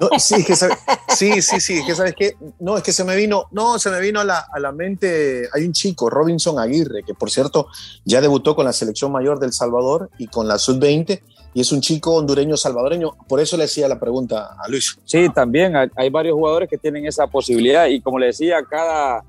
No, 0.00 0.08
sí, 0.18 0.44
que 0.44 0.56
sabe, 0.56 0.74
sí, 1.08 1.42
sí, 1.42 1.60
sí, 1.60 1.84
que 1.84 1.94
sabes 1.94 2.14
que 2.14 2.36
no, 2.60 2.76
es 2.76 2.82
que 2.82 2.92
se 2.92 3.04
me 3.04 3.14
vino, 3.16 3.46
no, 3.50 3.78
se 3.78 3.90
me 3.90 4.00
vino 4.00 4.20
a 4.20 4.24
la, 4.24 4.46
a 4.52 4.58
la, 4.58 4.72
mente, 4.72 5.48
hay 5.52 5.64
un 5.64 5.72
chico, 5.72 6.08
Robinson 6.08 6.58
Aguirre, 6.58 7.02
que 7.02 7.14
por 7.14 7.30
cierto 7.30 7.66
ya 8.04 8.20
debutó 8.20 8.54
con 8.54 8.64
la 8.64 8.72
selección 8.72 9.12
mayor 9.12 9.38
del 9.38 9.52
Salvador 9.52 10.10
y 10.18 10.28
con 10.28 10.48
la 10.48 10.58
sub-20, 10.58 11.20
y 11.54 11.60
es 11.60 11.72
un 11.72 11.80
chico 11.80 12.14
hondureño 12.14 12.56
salvadoreño, 12.56 13.16
por 13.26 13.40
eso 13.40 13.56
le 13.56 13.64
hacía 13.64 13.88
la 13.88 13.98
pregunta 13.98 14.56
a 14.58 14.68
Luis. 14.68 14.98
Sí, 15.04 15.28
también 15.30 15.74
hay, 15.76 15.88
hay 15.96 16.10
varios 16.10 16.34
jugadores 16.34 16.68
que 16.68 16.78
tienen 16.78 17.06
esa 17.06 17.26
posibilidad, 17.26 17.86
y 17.86 18.00
como 18.00 18.18
le 18.18 18.26
decía, 18.26 18.58
cada, 18.68 19.24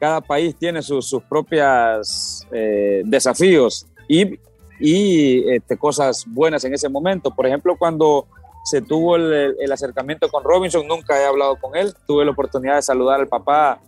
cada 0.00 0.20
país 0.20 0.56
tiene 0.56 0.82
sus, 0.82 1.06
sus 1.06 1.22
propias 1.22 2.46
eh, 2.50 3.02
desafíos, 3.04 3.86
y 4.08 4.38
y 4.80 5.48
este, 5.50 5.76
cosas 5.76 6.24
buenas 6.26 6.64
en 6.64 6.74
ese 6.74 6.88
momento. 6.88 7.30
Por 7.34 7.46
ejemplo, 7.46 7.76
cuando 7.78 8.26
se 8.64 8.82
tuvo 8.82 9.16
el, 9.16 9.56
el, 9.58 9.72
acercamiento 9.72 10.28
con 10.28 10.44
Robinson, 10.44 10.86
nunca 10.86 11.20
he 11.20 11.24
hablado 11.24 11.56
con 11.56 11.76
él, 11.76 11.94
tuve 12.06 12.24
la 12.24 12.32
oportunidad 12.32 12.76
de 12.76 12.82
saludar 12.82 13.20
al 13.20 13.28
papá 13.28 13.80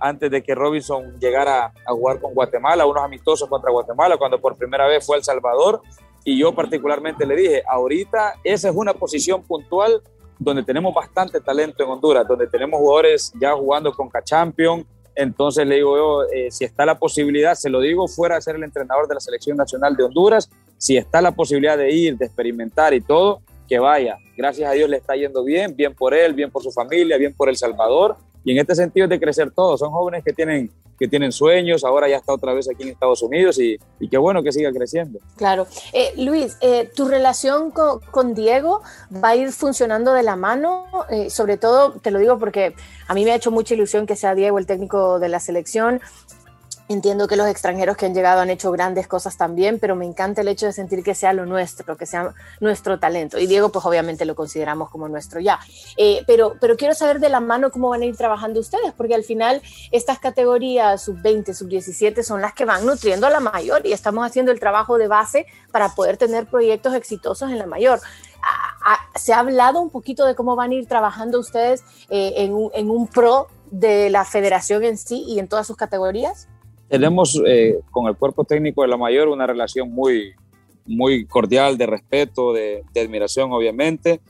antes 0.00 0.30
de 0.30 0.42
que 0.42 0.54
Robinson 0.54 1.18
llegara 1.18 1.72
a 1.86 1.92
jugar 1.92 2.20
con 2.20 2.34
Guatemala, 2.34 2.86
unos 2.86 3.02
amistosos 3.02 3.48
contra 3.48 3.70
Guatemala, 3.70 4.16
cuando 4.16 4.40
por 4.40 4.56
primera 4.56 4.86
vez 4.86 5.04
fue 5.04 5.16
a 5.16 5.18
El 5.18 5.24
Salvador, 5.24 5.82
y 6.24 6.38
yo 6.38 6.54
particularmente 6.54 7.26
le 7.26 7.36
dije, 7.36 7.62
ahorita 7.66 8.34
esa 8.44 8.68
es 8.68 8.76
una 8.76 8.92
posición 8.94 9.42
puntual 9.42 10.02
donde 10.38 10.62
tenemos 10.62 10.94
bastante 10.94 11.40
talento 11.40 11.82
en 11.82 11.90
Honduras, 11.90 12.26
donde 12.28 12.46
tenemos 12.46 12.78
jugadores 12.78 13.32
ya 13.40 13.54
jugando 13.54 13.92
con 13.92 14.08
K-Champion, 14.08 14.86
entonces 15.18 15.66
le 15.66 15.74
digo 15.74 15.96
yo, 15.96 16.22
eh, 16.32 16.48
si 16.52 16.64
está 16.64 16.86
la 16.86 16.96
posibilidad, 16.96 17.56
se 17.56 17.68
lo 17.68 17.80
digo, 17.80 18.06
fuera 18.06 18.36
a 18.36 18.40
ser 18.40 18.54
el 18.54 18.62
entrenador 18.62 19.08
de 19.08 19.14
la 19.14 19.20
selección 19.20 19.56
nacional 19.56 19.96
de 19.96 20.04
Honduras, 20.04 20.48
si 20.76 20.96
está 20.96 21.20
la 21.20 21.32
posibilidad 21.32 21.76
de 21.76 21.90
ir, 21.90 22.16
de 22.16 22.26
experimentar 22.26 22.94
y 22.94 23.00
todo, 23.00 23.42
que 23.68 23.80
vaya. 23.80 24.16
Gracias 24.36 24.70
a 24.70 24.74
Dios 24.74 24.88
le 24.88 24.96
está 24.96 25.16
yendo 25.16 25.42
bien, 25.42 25.74
bien 25.74 25.92
por 25.92 26.14
él, 26.14 26.34
bien 26.34 26.52
por 26.52 26.62
su 26.62 26.70
familia, 26.70 27.18
bien 27.18 27.34
por 27.34 27.48
El 27.48 27.56
Salvador. 27.56 28.16
Y 28.48 28.52
en 28.52 28.58
este 28.60 28.74
sentido 28.74 29.04
es 29.04 29.10
de 29.10 29.20
crecer 29.20 29.50
todos. 29.50 29.78
Son 29.78 29.90
jóvenes 29.90 30.24
que 30.24 30.32
tienen, 30.32 30.70
que 30.98 31.06
tienen 31.06 31.32
sueños, 31.32 31.84
ahora 31.84 32.08
ya 32.08 32.16
está 32.16 32.32
otra 32.32 32.54
vez 32.54 32.66
aquí 32.66 32.82
en 32.82 32.88
Estados 32.88 33.20
Unidos 33.20 33.58
y, 33.58 33.76
y 34.00 34.08
qué 34.08 34.16
bueno 34.16 34.42
que 34.42 34.52
siga 34.52 34.72
creciendo. 34.72 35.18
Claro. 35.36 35.66
Eh, 35.92 36.14
Luis, 36.16 36.56
eh, 36.62 36.90
¿tu 36.96 37.06
relación 37.06 37.70
con, 37.70 38.00
con, 38.10 38.34
Diego 38.34 38.80
va 39.22 39.28
a 39.28 39.36
ir 39.36 39.52
funcionando 39.52 40.14
de 40.14 40.22
la 40.22 40.34
mano? 40.34 40.86
Eh, 41.10 41.28
sobre 41.28 41.58
todo, 41.58 41.92
te 42.00 42.10
lo 42.10 42.18
digo 42.20 42.38
porque 42.38 42.74
a 43.06 43.12
mí 43.12 43.22
me 43.26 43.32
ha 43.32 43.34
hecho 43.34 43.50
mucha 43.50 43.74
ilusión 43.74 44.06
que 44.06 44.16
sea 44.16 44.34
Diego 44.34 44.58
el 44.58 44.64
técnico 44.64 45.18
de 45.18 45.28
la 45.28 45.40
selección. 45.40 46.00
Entiendo 46.90 47.28
que 47.28 47.36
los 47.36 47.46
extranjeros 47.46 47.98
que 47.98 48.06
han 48.06 48.14
llegado 48.14 48.40
han 48.40 48.48
hecho 48.48 48.72
grandes 48.72 49.06
cosas 49.06 49.36
también, 49.36 49.78
pero 49.78 49.94
me 49.94 50.06
encanta 50.06 50.40
el 50.40 50.48
hecho 50.48 50.64
de 50.64 50.72
sentir 50.72 51.02
que 51.02 51.14
sea 51.14 51.34
lo 51.34 51.44
nuestro, 51.44 51.98
que 51.98 52.06
sea 52.06 52.34
nuestro 52.60 52.98
talento. 52.98 53.38
Y 53.38 53.46
Diego, 53.46 53.68
pues 53.68 53.84
obviamente 53.84 54.24
lo 54.24 54.34
consideramos 54.34 54.88
como 54.88 55.06
nuestro 55.06 55.38
ya. 55.38 55.60
Eh, 55.98 56.24
pero, 56.26 56.56
pero 56.58 56.78
quiero 56.78 56.94
saber 56.94 57.20
de 57.20 57.28
la 57.28 57.40
mano 57.40 57.70
cómo 57.70 57.90
van 57.90 58.00
a 58.00 58.06
ir 58.06 58.16
trabajando 58.16 58.58
ustedes, 58.58 58.94
porque 58.96 59.14
al 59.14 59.22
final 59.22 59.60
estas 59.92 60.18
categorías 60.18 61.02
sub-20, 61.02 61.52
sub-17 61.52 62.22
son 62.22 62.40
las 62.40 62.54
que 62.54 62.64
van 62.64 62.86
nutriendo 62.86 63.26
a 63.26 63.30
la 63.30 63.40
mayor 63.40 63.86
y 63.86 63.92
estamos 63.92 64.26
haciendo 64.26 64.50
el 64.50 64.58
trabajo 64.58 64.96
de 64.96 65.08
base 65.08 65.44
para 65.70 65.90
poder 65.90 66.16
tener 66.16 66.46
proyectos 66.46 66.94
exitosos 66.94 67.50
en 67.50 67.58
la 67.58 67.66
mayor. 67.66 68.00
¿Se 69.14 69.34
ha 69.34 69.40
hablado 69.40 69.82
un 69.82 69.90
poquito 69.90 70.24
de 70.24 70.34
cómo 70.34 70.56
van 70.56 70.70
a 70.70 70.74
ir 70.74 70.86
trabajando 70.86 71.38
ustedes 71.38 71.84
eh, 72.08 72.32
en, 72.36 72.54
un, 72.54 72.70
en 72.72 72.88
un 72.88 73.08
pro 73.08 73.48
de 73.70 74.08
la 74.08 74.24
federación 74.24 74.84
en 74.84 74.96
sí 74.96 75.22
y 75.28 75.38
en 75.38 75.48
todas 75.48 75.66
sus 75.66 75.76
categorías? 75.76 76.48
Tenemos 76.88 77.40
eh, 77.46 77.80
con 77.90 78.06
el 78.06 78.16
cuerpo 78.16 78.44
técnico 78.44 78.82
de 78.82 78.88
la 78.88 78.96
mayor 78.96 79.28
una 79.28 79.46
relación 79.46 79.90
muy, 79.90 80.32
muy 80.86 81.26
cordial, 81.26 81.76
de 81.76 81.86
respeto, 81.86 82.52
de, 82.52 82.82
de, 82.92 83.00
admiración, 83.00 83.52
obviamente. 83.52 84.20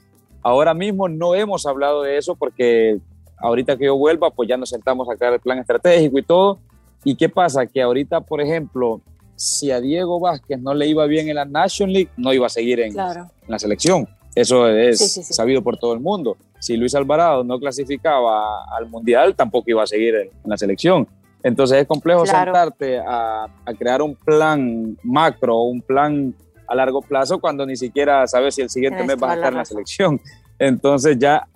Ahora 0.42 0.74
mismo 0.74 1.08
no 1.08 1.34
hemos 1.34 1.66
hablado 1.66 2.02
de 2.02 2.18
eso 2.18 2.34
porque 2.36 2.98
ahorita 3.38 3.76
que 3.76 3.86
yo 3.86 3.96
vuelva, 3.96 4.30
pues 4.30 4.48
ya 4.48 4.56
nos 4.56 4.70
sentamos 4.70 5.08
a 5.10 5.16
crear 5.16 5.34
el 5.34 5.40
plan 5.40 5.58
estratégico 5.58 6.18
y 6.18 6.22
todo. 6.22 6.58
¿Y 7.04 7.14
qué 7.14 7.28
pasa? 7.28 7.66
Que 7.66 7.82
ahorita, 7.82 8.20
por 8.20 8.40
ejemplo, 8.40 9.00
si 9.38 9.70
a 9.70 9.80
Diego 9.80 10.18
Vázquez 10.18 10.60
no 10.60 10.74
le 10.74 10.88
iba 10.88 11.06
bien 11.06 11.28
en 11.28 11.36
la 11.36 11.44
National 11.44 11.92
League, 11.92 12.10
no 12.16 12.32
iba 12.32 12.46
a 12.46 12.50
seguir 12.50 12.80
en, 12.80 12.94
la 12.94 13.58
selección. 13.58 14.08
Eso 14.34 14.68
es 14.68 14.98
sabido 15.30 15.62
por 15.62 15.78
todo 15.78 15.94
el 15.94 16.00
mundo. 16.00 16.36
Si 16.60 16.76
Luis 16.76 16.94
Alvarado 16.94 17.44
no 17.44 17.58
clasificaba 17.58 18.64
al 18.76 18.88
Mundial, 18.88 19.34
tampoco 19.34 19.70
iba 19.70 19.82
a 19.82 19.86
seguir 19.86 20.14
en, 20.16 20.30
la 20.44 20.56
selección. 20.56 21.06
Entonces 21.42 21.78
es 21.78 21.86
complejo 21.86 22.26
sentarte 22.26 22.98
a, 22.98 23.44
a, 23.64 23.74
crear 23.74 24.02
un 24.02 24.14
plan 24.14 24.96
macro, 25.02 25.62
un 25.62 25.80
plan 25.80 26.34
a 26.66 26.74
largo 26.74 27.00
plazo 27.00 27.38
cuando 27.38 27.64
ni 27.64 27.76
siquiera 27.76 28.26
sabes 28.26 28.54
si 28.54 28.62
el 28.62 28.70
siguiente 28.70 29.04
mes 29.04 29.16
vas 29.16 29.30
a 29.30 29.34
estar 29.34 29.52
en 29.52 29.58
la 29.58 29.64
selección. 29.64 30.20
Entonces 30.58 31.18
ya, 31.18 31.46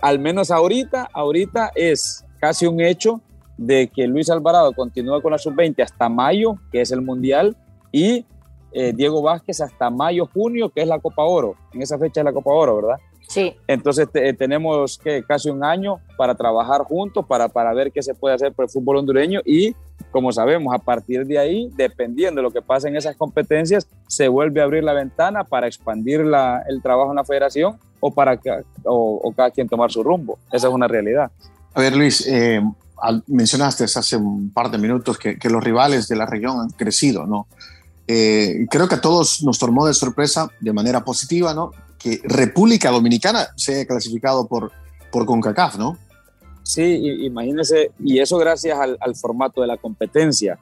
al 0.00 0.18
menos 0.18 0.50
ahorita, 0.50 1.08
ahorita 1.12 1.72
es 1.74 2.24
casi 2.40 2.66
un 2.66 2.80
hecho 2.80 3.20
de 3.56 3.88
que 3.88 4.06
Luis 4.06 4.28
Alvarado 4.30 4.72
continúa 4.72 5.22
con 5.22 5.32
la 5.32 5.38
sub-20 5.38 5.82
hasta 5.82 6.08
mayo, 6.08 6.56
que 6.72 6.80
es 6.80 6.90
el 6.90 7.00
Mundial, 7.00 7.56
y 7.92 8.26
eh, 8.72 8.92
Diego 8.94 9.22
Vázquez 9.22 9.60
hasta 9.60 9.90
mayo, 9.90 10.28
junio, 10.32 10.68
que 10.68 10.82
es 10.82 10.88
la 10.88 10.98
Copa 10.98 11.24
Oro. 11.24 11.54
En 11.72 11.82
esa 11.82 11.98
fecha 11.98 12.20
es 12.20 12.24
la 12.24 12.32
Copa 12.32 12.50
Oro, 12.52 12.76
¿verdad? 12.76 12.96
Sí. 13.28 13.56
Entonces 13.66 14.08
tenemos 14.38 14.98
que 14.98 15.24
casi 15.24 15.50
un 15.50 15.64
año 15.64 15.98
para 16.16 16.36
trabajar 16.36 16.82
juntos, 16.82 17.26
para, 17.26 17.48
para 17.48 17.74
ver 17.74 17.90
qué 17.90 18.00
se 18.00 18.14
puede 18.14 18.36
hacer 18.36 18.52
por 18.52 18.66
el 18.66 18.70
fútbol 18.70 18.98
hondureño 18.98 19.40
y, 19.44 19.74
como 20.12 20.30
sabemos, 20.30 20.72
a 20.72 20.78
partir 20.78 21.26
de 21.26 21.38
ahí, 21.38 21.68
dependiendo 21.74 22.38
de 22.38 22.42
lo 22.44 22.52
que 22.52 22.62
pase 22.62 22.86
en 22.86 22.96
esas 22.96 23.16
competencias, 23.16 23.88
se 24.06 24.28
vuelve 24.28 24.60
a 24.60 24.64
abrir 24.64 24.84
la 24.84 24.92
ventana 24.92 25.42
para 25.42 25.66
expandir 25.66 26.24
la, 26.24 26.62
el 26.68 26.80
trabajo 26.80 27.10
en 27.10 27.16
la 27.16 27.24
federación 27.24 27.78
o 28.00 28.12
para 28.12 28.36
que, 28.36 28.50
o, 28.84 29.32
cada 29.36 29.50
quien 29.50 29.68
tomar 29.68 29.90
su 29.90 30.02
rumbo. 30.02 30.38
Esa 30.52 30.68
es 30.68 30.72
una 30.72 30.88
realidad. 30.88 31.30
A 31.74 31.80
ver, 31.80 31.96
Luis, 31.96 32.26
eh, 32.26 32.62
mencionaste 33.26 33.84
hace 33.84 34.16
un 34.16 34.50
par 34.50 34.70
de 34.70 34.78
minutos 34.78 35.18
que, 35.18 35.36
los 35.48 35.62
rivales 35.62 36.08
de 36.08 36.16
la 36.16 36.26
región 36.26 36.60
han 36.60 36.70
crecido, 36.70 37.26
¿no? 37.26 37.46
Eh, 38.08 38.66
creo 38.70 38.88
que 38.88 38.94
a 38.96 39.00
todos 39.00 39.42
nos 39.42 39.58
tomó 39.58 39.86
de 39.86 39.94
sorpresa 39.94 40.48
de 40.60 40.72
manera 40.72 41.04
positiva, 41.04 41.54
¿no? 41.54 41.72
Que 41.98 42.20
República 42.24 42.90
Dominicana 42.90 43.48
se 43.56 43.74
haya 43.74 43.86
clasificado 43.86 44.46
por, 44.46 44.72
por 45.10 45.26
CONCACAF, 45.26 45.76
¿no? 45.76 45.98
Sí, 46.62 46.82
imagínense, 47.22 47.92
y 48.00 48.18
eso 48.18 48.38
gracias 48.38 48.78
al, 48.78 48.96
al, 49.00 49.14
formato 49.14 49.60
de 49.60 49.68
la 49.68 49.76
competencia, 49.76 50.58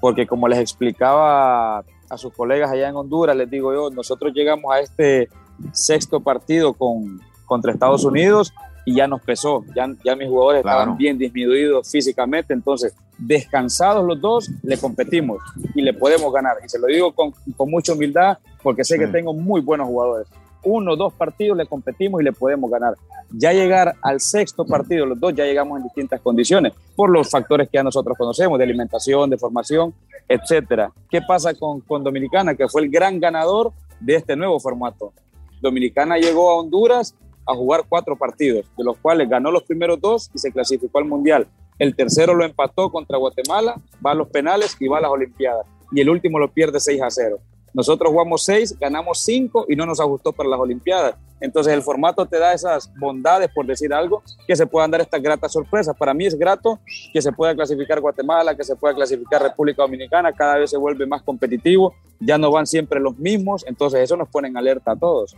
porque 0.00 0.26
como 0.26 0.48
les 0.48 0.58
explicaba 0.58 1.78
a 1.78 2.18
sus 2.18 2.32
colegas 2.34 2.70
allá 2.70 2.88
en 2.88 2.96
Honduras, 2.96 3.34
les 3.36 3.48
digo 3.48 3.72
yo, 3.72 3.90
nosotros 3.90 4.32
llegamos 4.34 4.70
a 4.72 4.80
este 4.80 5.28
sexto 5.72 6.20
partido 6.20 6.74
con, 6.74 7.20
contra 7.46 7.72
Estados 7.72 8.04
Unidos 8.04 8.52
y 8.86 8.94
ya 8.94 9.08
nos 9.08 9.20
pesó, 9.20 9.64
ya, 9.74 9.92
ya 10.04 10.14
mis 10.14 10.28
jugadores 10.28 10.60
estaban 10.60 10.96
bien 10.96 11.18
disminuidos 11.18 11.90
físicamente, 11.90 12.54
entonces 12.54 12.94
descansados 13.18 14.06
los 14.06 14.20
dos, 14.20 14.48
le 14.62 14.78
competimos 14.78 15.42
y 15.74 15.82
le 15.82 15.92
podemos 15.92 16.32
ganar. 16.32 16.56
Y 16.64 16.68
se 16.68 16.78
lo 16.78 16.86
digo 16.86 17.12
con, 17.12 17.32
con 17.56 17.68
mucha 17.68 17.94
humildad 17.94 18.38
porque 18.62 18.84
sé 18.84 18.96
que 18.96 19.08
tengo 19.08 19.34
muy 19.34 19.60
buenos 19.60 19.88
jugadores. 19.88 20.28
Uno 20.62 20.92
o 20.92 20.96
dos 20.96 21.12
partidos 21.12 21.58
le 21.58 21.66
competimos 21.66 22.20
y 22.20 22.24
le 22.24 22.32
podemos 22.32 22.70
ganar. 22.70 22.94
Ya 23.32 23.52
llegar 23.52 23.96
al 24.02 24.20
sexto 24.20 24.64
partido, 24.64 25.04
los 25.04 25.18
dos 25.18 25.34
ya 25.34 25.44
llegamos 25.44 25.78
en 25.78 25.84
distintas 25.84 26.20
condiciones, 26.20 26.72
por 26.94 27.10
los 27.10 27.28
factores 27.28 27.68
que 27.68 27.78
ya 27.78 27.82
nosotros 27.82 28.16
conocemos, 28.16 28.56
de 28.56 28.64
alimentación, 28.64 29.28
de 29.28 29.36
formación, 29.36 29.94
etcétera. 30.28 30.92
¿Qué 31.10 31.20
pasa 31.22 31.54
con, 31.54 31.80
con 31.80 32.04
Dominicana, 32.04 32.54
que 32.54 32.68
fue 32.68 32.82
el 32.82 32.90
gran 32.90 33.18
ganador 33.18 33.72
de 33.98 34.14
este 34.14 34.36
nuevo 34.36 34.60
formato? 34.60 35.12
Dominicana 35.60 36.18
llegó 36.18 36.50
a 36.50 36.60
Honduras 36.60 37.16
a 37.46 37.54
jugar 37.54 37.84
cuatro 37.88 38.16
partidos, 38.16 38.66
de 38.76 38.84
los 38.84 38.96
cuales 38.98 39.28
ganó 39.28 39.50
los 39.50 39.62
primeros 39.62 40.00
dos 40.00 40.30
y 40.34 40.38
se 40.38 40.50
clasificó 40.52 40.98
al 40.98 41.04
Mundial. 41.04 41.46
El 41.78 41.94
tercero 41.94 42.34
lo 42.34 42.44
empató 42.44 42.90
contra 42.90 43.18
Guatemala, 43.18 43.80
va 44.04 44.12
a 44.12 44.14
los 44.14 44.28
penales 44.28 44.76
y 44.80 44.88
va 44.88 44.98
a 44.98 45.02
las 45.02 45.10
Olimpiadas. 45.10 45.66
Y 45.92 46.00
el 46.00 46.08
último 46.10 46.38
lo 46.38 46.50
pierde 46.50 46.80
6 46.80 47.02
a 47.02 47.10
0. 47.10 47.38
Nosotros 47.74 48.10
jugamos 48.10 48.44
6, 48.44 48.78
ganamos 48.80 49.20
5 49.20 49.66
y 49.68 49.76
no 49.76 49.84
nos 49.84 50.00
ajustó 50.00 50.32
para 50.32 50.48
las 50.48 50.58
Olimpiadas. 50.58 51.14
Entonces 51.40 51.74
el 51.74 51.82
formato 51.82 52.24
te 52.24 52.38
da 52.38 52.54
esas 52.54 52.90
bondades, 52.98 53.50
por 53.54 53.66
decir 53.66 53.92
algo, 53.92 54.22
que 54.46 54.56
se 54.56 54.66
puedan 54.66 54.90
dar 54.90 55.02
estas 55.02 55.20
gratas 55.20 55.52
sorpresas. 55.52 55.94
Para 55.94 56.14
mí 56.14 56.24
es 56.24 56.38
grato 56.38 56.80
que 57.12 57.20
se 57.20 57.32
pueda 57.32 57.54
clasificar 57.54 58.00
Guatemala, 58.00 58.56
que 58.56 58.64
se 58.64 58.76
pueda 58.76 58.94
clasificar 58.94 59.42
República 59.42 59.82
Dominicana, 59.82 60.32
cada 60.32 60.56
vez 60.56 60.70
se 60.70 60.78
vuelve 60.78 61.04
más 61.04 61.22
competitivo, 61.22 61.94
ya 62.18 62.38
no 62.38 62.50
van 62.50 62.66
siempre 62.66 62.98
los 63.00 63.18
mismos, 63.18 63.66
entonces 63.68 64.00
eso 64.00 64.16
nos 64.16 64.28
pone 64.28 64.48
en 64.48 64.56
alerta 64.56 64.92
a 64.92 64.96
todos. 64.96 65.36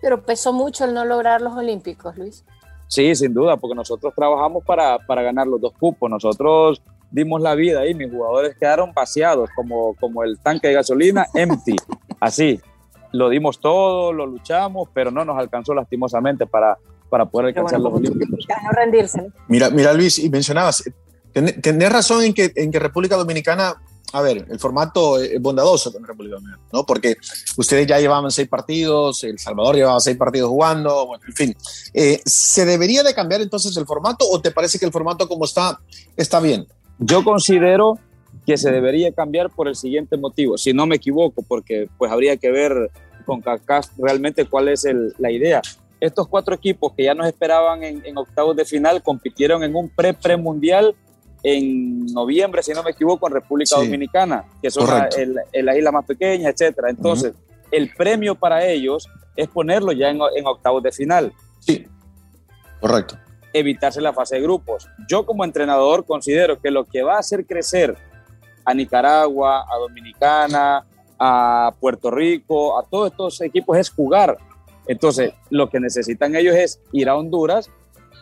Pero 0.00 0.24
pesó 0.24 0.52
mucho 0.52 0.84
el 0.84 0.94
no 0.94 1.04
lograr 1.04 1.40
los 1.40 1.54
Olímpicos, 1.54 2.16
Luis. 2.16 2.44
Sí, 2.86 3.14
sin 3.14 3.34
duda, 3.34 3.56
porque 3.56 3.74
nosotros 3.74 4.14
trabajamos 4.14 4.64
para, 4.64 4.98
para 4.98 5.22
ganar 5.22 5.46
los 5.46 5.60
dos 5.60 5.72
cupos. 5.78 6.08
Nosotros 6.10 6.82
dimos 7.10 7.40
la 7.40 7.54
vida 7.54 7.80
ahí, 7.80 7.94
mis 7.94 8.10
jugadores 8.10 8.56
quedaron 8.58 8.92
vaciados, 8.94 9.50
como, 9.54 9.94
como 9.96 10.24
el 10.24 10.38
tanque 10.38 10.68
de 10.68 10.74
gasolina, 10.74 11.26
empty. 11.34 11.76
Así, 12.20 12.60
lo 13.12 13.28
dimos 13.28 13.60
todo, 13.60 14.12
lo 14.12 14.26
luchamos, 14.26 14.88
pero 14.92 15.10
no 15.10 15.24
nos 15.24 15.38
alcanzó 15.38 15.74
lastimosamente 15.74 16.46
para, 16.46 16.78
para 17.08 17.26
poder 17.26 17.48
alcanzar 17.48 17.80
los 17.80 17.92
Olímpicos. 17.92 18.46
No 18.48 18.70
rendirse. 18.70 19.32
Mira, 19.48 19.70
mira, 19.70 19.92
Luis, 19.92 20.18
y 20.18 20.30
mencionabas, 20.30 20.84
tenés 21.32 21.92
razón 21.92 22.24
en 22.24 22.34
que, 22.34 22.52
en 22.54 22.70
que 22.70 22.78
República 22.78 23.16
Dominicana 23.16 23.76
a 24.12 24.22
ver, 24.22 24.46
el 24.48 24.58
formato 24.58 25.18
es 25.18 25.40
bondadoso 25.40 25.92
con 25.92 26.04
República 26.04 26.36
Dominicana, 26.36 26.62
¿no? 26.72 26.84
Porque 26.84 27.16
ustedes 27.56 27.86
ya 27.86 27.98
llevaban 27.98 28.30
seis 28.30 28.48
partidos, 28.48 29.22
El 29.24 29.38
Salvador 29.38 29.76
llevaba 29.76 30.00
seis 30.00 30.16
partidos 30.16 30.48
jugando, 30.48 31.06
bueno, 31.06 31.24
en 31.26 31.34
fin. 31.34 31.56
Eh, 31.92 32.20
¿Se 32.24 32.64
debería 32.64 33.02
de 33.02 33.14
cambiar 33.14 33.42
entonces 33.42 33.76
el 33.76 33.86
formato 33.86 34.26
o 34.30 34.40
te 34.40 34.50
parece 34.50 34.78
que 34.78 34.86
el 34.86 34.92
formato 34.92 35.28
como 35.28 35.44
está 35.44 35.78
está 36.16 36.40
bien? 36.40 36.66
Yo 36.98 37.22
considero 37.22 37.98
que 38.46 38.56
se 38.56 38.70
debería 38.70 39.12
cambiar 39.12 39.50
por 39.50 39.68
el 39.68 39.76
siguiente 39.76 40.16
motivo, 40.16 40.56
si 40.56 40.72
no 40.72 40.86
me 40.86 40.96
equivoco, 40.96 41.42
porque 41.46 41.88
pues 41.98 42.10
habría 42.10 42.38
que 42.38 42.50
ver 42.50 42.90
con 43.26 43.42
CACAF 43.42 43.88
realmente 43.98 44.46
cuál 44.46 44.68
es 44.68 44.86
la 45.18 45.30
idea. 45.30 45.60
Estos 46.00 46.28
cuatro 46.28 46.54
equipos 46.54 46.92
que 46.96 47.04
ya 47.04 47.14
nos 47.14 47.26
esperaban 47.26 47.84
en, 47.84 48.02
en 48.06 48.16
octavos 48.16 48.56
de 48.56 48.64
final 48.64 49.02
compitieron 49.02 49.62
en 49.64 49.76
un 49.76 49.90
pre-pre-mundial 49.90 50.94
en 51.42 52.06
noviembre, 52.06 52.62
si 52.62 52.72
no 52.72 52.82
me 52.82 52.90
equivoco, 52.90 53.26
en 53.28 53.34
República 53.34 53.76
Dominicana, 53.76 54.44
que 54.60 54.70
son 54.70 54.86
la, 54.86 55.08
las 55.52 55.76
islas 55.76 55.92
más 55.92 56.04
pequeñas, 56.04 56.52
etcétera. 56.52 56.90
Entonces, 56.90 57.32
el 57.70 57.92
premio 57.94 58.34
para 58.34 58.64
ellos 58.64 59.08
es 59.36 59.48
ponerlo 59.48 59.92
ya 59.92 60.10
en, 60.10 60.18
en, 60.36 60.46
octavos 60.46 60.82
de 60.82 60.92
final. 60.92 61.32
Sí, 61.60 61.86
correcto. 62.80 63.16
Evitarse 63.52 64.00
la 64.00 64.12
fase 64.12 64.36
de 64.36 64.42
grupos. 64.42 64.88
Yo 65.08 65.24
como 65.24 65.44
entrenador 65.44 66.04
considero 66.04 66.60
que 66.60 66.70
lo 66.70 66.84
que 66.84 67.02
va 67.02 67.16
a 67.16 67.20
hacer 67.20 67.46
crecer 67.46 67.96
a 68.64 68.74
Nicaragua, 68.74 69.60
a 69.60 69.78
Dominicana, 69.78 70.84
a 71.18 71.74
Puerto 71.80 72.10
Rico, 72.10 72.78
a 72.78 72.84
todos 72.84 73.10
estos 73.10 73.40
equipos 73.40 73.78
es 73.78 73.90
jugar. 73.90 74.38
Entonces, 74.86 75.32
lo 75.50 75.68
que 75.68 75.80
necesitan 75.80 76.34
ellos 76.34 76.54
es 76.54 76.80
ir 76.92 77.08
a 77.08 77.16
Honduras 77.16 77.70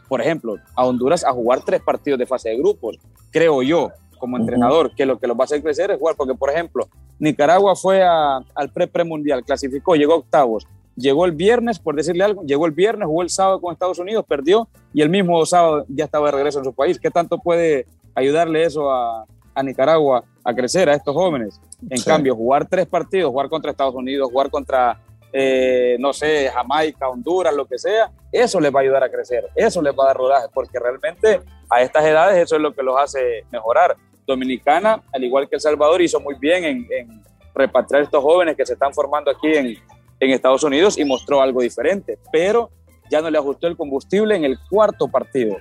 por 0.09 0.21
ejemplo, 0.21 0.57
a 0.75 0.85
Honduras 0.85 1.25
a 1.25 1.33
jugar 1.33 1.63
tres 1.65 1.81
partidos 1.83 2.19
de 2.19 2.27
fase 2.27 2.51
de 2.51 2.59
grupos. 2.59 2.99
Creo 3.31 3.63
yo, 3.63 3.91
como 4.19 4.37
entrenador, 4.37 4.95
que 4.95 5.07
lo 5.07 5.19
que 5.19 5.27
los 5.27 5.37
va 5.37 5.43
a 5.43 5.45
hacer 5.45 5.63
crecer 5.63 5.91
es 5.91 5.99
jugar, 5.99 6.17
porque, 6.17 6.35
por 6.35 6.51
ejemplo, 6.51 6.89
Nicaragua 7.19 7.77
fue 7.77 8.03
al 8.03 8.71
pre-pre-mundial, 8.73 9.45
clasificó, 9.45 9.95
llegó 9.95 10.15
a 10.15 10.17
octavos, 10.17 10.67
llegó 10.97 11.25
el 11.27 11.33
viernes, 11.33 11.79
por 11.79 11.95
decirle 11.95 12.25
algo, 12.25 12.43
llegó 12.43 12.67
el 12.67 12.73
viernes, 12.73 13.07
jugó 13.07 13.23
el 13.23 13.31
sábado 13.31 13.61
con 13.61 13.73
Estados 13.73 13.99
Unidos, 13.99 14.25
perdió, 14.27 14.69
y 14.93 15.03
el 15.03 15.11
mismo 15.11 15.45
sábado 15.47 15.85
ya 15.89 16.05
estaba 16.05 16.27
de 16.27 16.33
regreso 16.33 16.59
en 16.59 16.65
su 16.65 16.73
país. 16.73 16.99
¿Qué 16.99 17.11
tanto 17.11 17.39
puede 17.39 17.87
ayudarle 18.15 18.65
eso 18.65 18.91
a, 18.91 19.27
Nicaragua 19.63 20.23
a 20.45 20.55
crecer, 20.55 20.89
a 20.89 20.95
estos 20.95 21.15
jóvenes? 21.15 21.61
En 21.89 22.03
cambio, 22.03 22.35
jugar 22.35 22.67
tres 22.69 22.87
partidos, 22.87 23.31
jugar 23.31 23.49
contra 23.49 23.71
Estados 23.71 23.95
Unidos, 23.95 24.31
jugar 24.31 24.51
contra 24.51 25.01
eh, 25.33 25.97
no 25.99 26.13
sé, 26.13 26.51
Jamaica, 26.53 27.09
Honduras, 27.09 27.55
lo 27.55 27.67
que 27.67 27.79
sea, 27.79 28.11
eso 28.37 28.61
les 28.61 28.75
va 28.75 28.81
a 28.81 28.83
ayudar 28.83 29.03
a 29.03 29.11
crecer, 29.11 29.49
eso 29.55 29.83
les 29.83 29.93
va 29.95 30.05
a 30.05 30.07
dar 30.09 30.17
rodaje, 30.17 30.47
porque 30.53 30.79
realmente 30.79 31.41
a 31.71 31.83
estas 31.83 32.05
edades 32.05 32.37
eso 32.37 32.57
es 32.57 32.63
lo 32.63 32.73
que 32.73 32.83
los 32.83 32.99
hace 32.99 33.45
mejorar. 33.51 33.97
Dominicana, 34.27 35.03
al 35.13 35.25
igual 35.25 35.49
que 35.49 35.57
El 35.57 35.61
Salvador, 35.61 36.03
hizo 36.03 36.21
muy 36.21 36.35
bien 36.39 36.65
en, 36.65 37.23
repatriar 37.55 38.03
estos 38.03 38.23
jóvenes 38.23 38.57
que 38.57 38.67
se 38.67 38.75
están 38.75 38.93
formando 38.93 39.31
aquí 39.31 39.49
en, 39.55 39.77
en 40.21 40.31
Estados 40.31 40.63
Unidos 40.63 40.99
y 40.99 41.05
mostró 41.05 41.41
algo 41.41 41.63
diferente, 41.63 42.19
pero 42.31 42.71
ya 43.11 43.23
no 43.23 43.31
le 43.31 43.39
ajustó 43.39 43.67
el 43.67 43.77
combustible 43.77 44.37
en 44.37 44.45
el 44.45 44.59
cuarto 44.69 45.09
partido. 45.09 45.57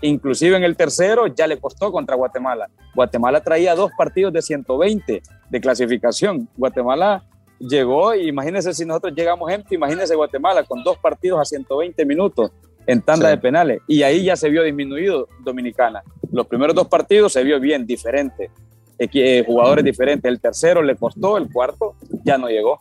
Inclusive 0.00 0.56
en 0.56 0.64
el 0.64 0.76
tercero 0.76 1.26
ya 1.26 1.46
le 1.46 1.58
costó 1.58 1.90
contra 1.90 2.16
Guatemala. 2.16 2.68
Guatemala 2.94 3.40
traía 3.42 3.74
dos 3.74 3.90
partidos 3.96 4.32
de 4.32 4.42
120 4.42 5.22
de 5.48 5.60
clasificación. 5.60 6.48
Guatemala 6.56 7.24
llegó, 7.58 8.14
imagínense 8.14 8.72
si 8.74 8.84
nosotros 8.84 9.14
llegamos 9.14 9.50
empty, 9.50 9.74
imagínense 9.74 10.14
Guatemala 10.14 10.64
con 10.64 10.82
dos 10.82 10.98
partidos 10.98 11.40
a 11.40 11.44
120 11.44 12.04
minutos 12.04 12.50
en 12.86 13.02
tanda 13.02 13.28
de 13.28 13.38
penales 13.38 13.80
y 13.86 14.02
ahí 14.02 14.24
ya 14.24 14.36
se 14.36 14.48
vio 14.48 14.62
disminuido 14.62 15.28
Dominicana. 15.40 16.02
Los 16.32 16.46
primeros 16.46 16.74
dos 16.74 16.88
partidos 16.88 17.32
se 17.32 17.42
vio 17.42 17.58
bien 17.60 17.86
diferente, 17.86 18.50
eh, 18.98 19.44
jugadores 19.46 19.84
diferentes. 19.84 20.28
El 20.28 20.40
tercero 20.40 20.82
le 20.82 20.96
costó, 20.96 21.36
el 21.36 21.50
cuarto 21.50 21.94
ya 22.24 22.38
no 22.38 22.48
llegó. 22.48 22.80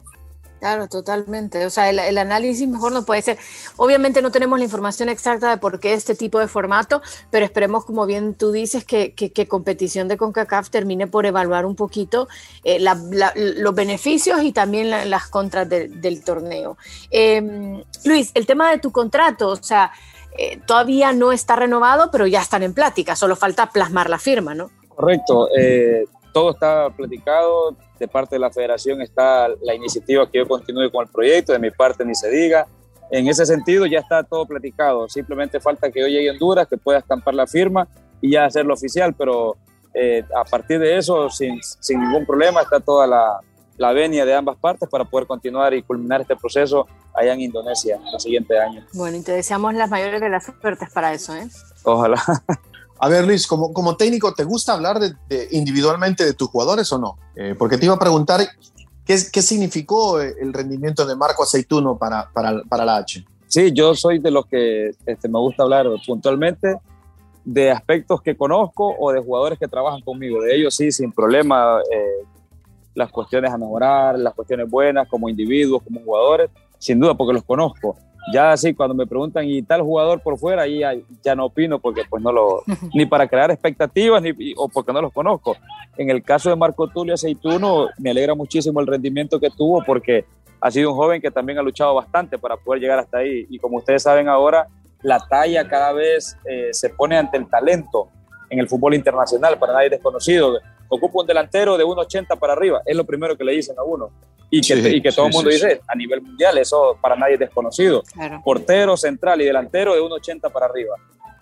Claro, 0.65 0.87
totalmente. 0.87 1.63
O 1.67 1.69
sea, 1.69 1.91
el, 1.91 2.17
análisis 2.17 2.67
mejor 2.67 2.91
no 2.91 3.05
puede 3.05 3.21
ser. 3.21 3.37
Obviamente 3.77 4.23
no 4.23 4.31
tenemos 4.31 4.57
la 4.57 4.65
información 4.65 5.09
exacta 5.09 5.51
de 5.51 5.57
por 5.57 5.79
qué 5.79 5.93
este 5.93 6.15
tipo 6.15 6.39
de 6.39 6.47
formato, 6.47 7.03
pero 7.29 7.45
esperemos, 7.45 7.85
como 7.85 8.07
bien 8.07 8.33
tú 8.33 8.51
dices, 8.51 8.83
que, 8.83 9.13
que, 9.13 9.47
competición 9.47 10.07
de 10.07 10.17
CONCACAF 10.17 10.71
termine 10.71 11.05
por 11.05 11.27
evaluar 11.27 11.67
un 11.67 11.75
poquito 11.75 12.27
eh, 12.63 12.79
los 12.79 13.75
beneficios 13.75 14.41
y 14.41 14.53
también 14.53 14.89
las 14.89 15.27
contras 15.27 15.69
del 15.69 16.23
torneo. 16.23 16.79
Em, 17.11 17.83
Luis, 18.03 18.31
el 18.33 18.47
tema 18.47 18.71
de 18.71 18.79
tu 18.79 18.91
contrato, 18.91 19.49
o 19.49 19.57
sea, 19.57 19.91
eh, 20.35 20.59
todavía 20.65 21.13
no 21.13 21.31
está 21.31 21.55
renovado, 21.55 22.09
pero 22.09 22.25
ya 22.25 22.41
están 22.41 22.63
en 22.63 22.73
plática, 22.73 23.15
solo 23.15 23.35
falta 23.35 23.69
plasmar 23.69 24.09
la 24.09 24.17
firma, 24.17 24.55
¿no? 24.55 24.71
Correcto. 24.89 25.47
Eh, 25.55 26.05
todo 26.35 26.51
está 26.51 26.89
platicado, 26.89 27.77
de 27.97 28.09
parte 28.09 28.35
de 28.35 28.39
la 28.39 28.51
federación 28.51 29.01
está 29.01 29.47
la 29.47 29.73
iniciativa 29.73 30.29
que 30.29 30.39
yo 30.39 30.45
continúe 30.45 30.91
con 30.91 31.05
el 31.05 31.09
proyecto, 31.09 31.53
de 31.53 31.59
mi 31.59 31.71
parte 31.71 32.03
ni 32.03 32.13
se 32.13 32.29
diga. 32.29 32.67
En 33.09 33.29
ese 33.29 33.45
sentido 33.45 33.85
ya 33.85 33.99
está 33.99 34.21
todo 34.21 34.45
platicado, 34.45 35.07
simplemente 35.07 35.61
falta 35.61 35.89
que 35.89 36.01
yo 36.01 36.07
llegue 36.07 36.27
a 36.27 36.33
Honduras, 36.33 36.67
que 36.67 36.75
pueda 36.75 36.99
estampar 36.99 37.35
la 37.35 37.47
firma 37.47 37.87
y 38.19 38.31
ya 38.31 38.43
hacerlo 38.43 38.73
oficial, 38.73 39.15
pero 39.17 39.55
eh, 39.93 40.25
a 40.35 40.43
partir 40.43 40.77
de 40.79 40.97
eso, 40.97 41.29
sin, 41.29 41.57
sin, 41.63 42.01
ningún 42.01 42.25
problema, 42.25 42.63
está 42.63 42.81
toda 42.81 43.07
la, 43.07 43.39
la 43.77 43.93
venia 43.93 44.25
de 44.25 44.33
ambas 44.33 44.57
partes 44.57 44.89
para 44.89 45.05
poder 45.05 45.27
continuar 45.27 45.73
y 45.73 45.83
culminar 45.83 46.19
este 46.19 46.35
proceso 46.35 46.85
allá 47.13 47.31
en 47.31 47.43
Indonesia 47.43 47.97
el 48.11 48.19
siguiente 48.19 48.59
año. 48.59 48.85
Bueno, 48.91 49.15
y 49.15 49.23
te 49.23 49.31
deseamos 49.31 49.73
las 49.73 49.89
mayores 49.89 50.19
de 50.19 50.27
las 50.27 50.43
suertes 50.43 50.89
para 50.93 51.13
eso, 51.13 51.33
¿eh? 51.33 51.47
Ojalá. 51.85 52.21
A 52.99 53.09
ver, 53.09 53.25
Luis, 53.25 53.45
como, 53.45 53.73
como 53.73 53.97
técnico, 53.97 54.33
¿te 54.33 54.43
gusta 54.43 54.73
hablar 54.73 54.99
de, 54.99 55.47
individualmente 55.51 56.23
de 56.25 56.33
tus 56.33 56.49
jugadores 56.49 56.91
o 56.93 56.97
no? 56.97 57.17
Eh, 57.35 57.55
porque 57.57 57.77
te 57.77 57.85
iba 57.85 57.95
a 57.95 57.99
preguntar 57.99 58.41
qué, 59.05 59.17
qué 59.31 59.41
significó 59.41 60.21
el 60.21 60.53
rendimiento 60.53 61.05
de 61.05 61.15
Marco 61.15 61.43
Aceituno 61.43 61.97
para, 61.97 62.29
para, 62.31 62.63
para, 62.63 62.85
la 62.85 62.97
H. 62.97 63.25
Sí, 63.47 63.71
yo 63.73 63.95
soy 63.95 64.19
de 64.19 64.31
los 64.31 64.45
que 64.45 64.91
este, 65.05 65.27
me 65.27 65.39
gusta 65.39 65.63
hablar 65.63 65.87
puntualmente 66.05 66.77
de 67.43 67.71
aspectos 67.71 68.21
que 68.21 68.35
conozco 68.35 68.95
o 68.97 69.11
de 69.11 69.21
jugadores 69.21 69.59
que 69.59 69.67
trabajan 69.67 70.01
conmigo. 70.01 70.41
De 70.41 70.55
ellos 70.55 70.75
sí, 70.75 70.91
sin 70.91 71.11
problema, 71.11 71.79
eh, 71.91 72.25
las 72.95 73.11
cuestiones 73.11 73.51
a 73.51 73.57
mejorar, 73.57 74.17
las 74.17 74.33
cuestiones 74.33 74.69
buenas 74.69 75.07
como 75.07 75.29
individuos, 75.29 75.83
como 75.83 76.01
jugadores, 76.01 76.49
sin 76.79 76.99
duda 76.99 77.13
porque 77.13 77.33
los 77.33 77.43
conozco. 77.43 77.97
Ya 78.31 78.51
así, 78.51 78.73
cuando 78.73 78.95
me 78.95 79.05
preguntan, 79.05 79.47
¿y 79.47 79.61
tal 79.61 79.81
jugador 79.81 80.19
por 80.21 80.37
fuera? 80.37 80.63
Ahí 80.63 80.79
ya, 80.79 80.93
ya, 81.23 81.35
no 81.35 81.45
opino 81.45 81.79
porque 81.79 82.03
pues 82.09 82.23
no 82.23 82.31
lo, 82.31 82.63
ni 82.93 83.05
para 83.05 83.27
crear 83.27 83.51
expectativas 83.51 84.21
ni, 84.21 84.33
o 84.57 84.67
porque 84.67 84.91
no 84.91 85.01
los 85.01 85.13
conozco. 85.13 85.55
En 85.97 86.09
el 86.09 86.23
caso 86.23 86.49
de 86.49 86.55
Marco 86.55 86.87
Tulio 86.87 87.13
Aceituno, 87.13 87.87
me 87.99 88.09
alegra 88.09 88.33
muchísimo 88.33 88.79
el 88.79 88.87
rendimiento 88.87 89.39
que 89.39 89.49
tuvo 89.49 89.83
porque 89.83 90.25
ha 90.59 90.71
sido 90.71 90.91
un 90.91 90.95
joven 90.95 91.21
que 91.21 91.29
también 91.29 91.59
ha 91.59 91.61
luchado 91.61 91.93
bastante 91.93 92.39
para 92.39 92.57
poder 92.57 92.81
llegar 92.81 92.99
hasta 92.99 93.19
ahí. 93.19 93.45
Y 93.49 93.59
como 93.59 93.77
ustedes 93.77 94.01
saben 94.01 94.27
ahora, 94.27 94.67
la 95.03 95.19
talla 95.19 95.67
cada 95.67 95.93
vez 95.93 96.35
eh, 96.45 96.69
se 96.71 96.89
pone 96.89 97.17
ante 97.17 97.37
el 97.37 97.47
talento 97.47 98.09
en 98.49 98.59
el 98.59 98.67
fútbol 98.67 98.95
internacional, 98.95 99.59
para 99.59 99.73
nadie 99.73 99.89
desconocido. 99.89 100.59
Ocupa 100.87 101.21
un 101.21 101.27
delantero 101.27 101.77
de 101.77 101.83
1,80 101.83 102.39
para 102.39 102.53
arriba, 102.53 102.81
es 102.85 102.95
lo 102.95 103.03
primero 103.03 103.37
que 103.37 103.43
le 103.43 103.51
dicen 103.53 103.77
a 103.77 103.83
uno 103.83 104.11
y 104.49 104.61
que, 104.61 104.89
y 104.89 105.01
que 105.01 105.11
todo 105.11 105.27
el 105.27 105.33
mundo 105.33 105.49
dice 105.49 105.81
a 105.87 105.95
nivel 105.95 106.21
mundial, 106.21 106.57
eso 106.57 106.97
para 107.01 107.15
nadie 107.15 107.33
es 107.33 107.39
desconocido. 107.39 108.03
Portero, 108.43 108.95
central 108.95 109.41
y 109.41 109.45
delantero 109.45 109.93
de 109.93 110.01
1,80 110.01 110.51
para 110.51 110.67
arriba. 110.67 110.95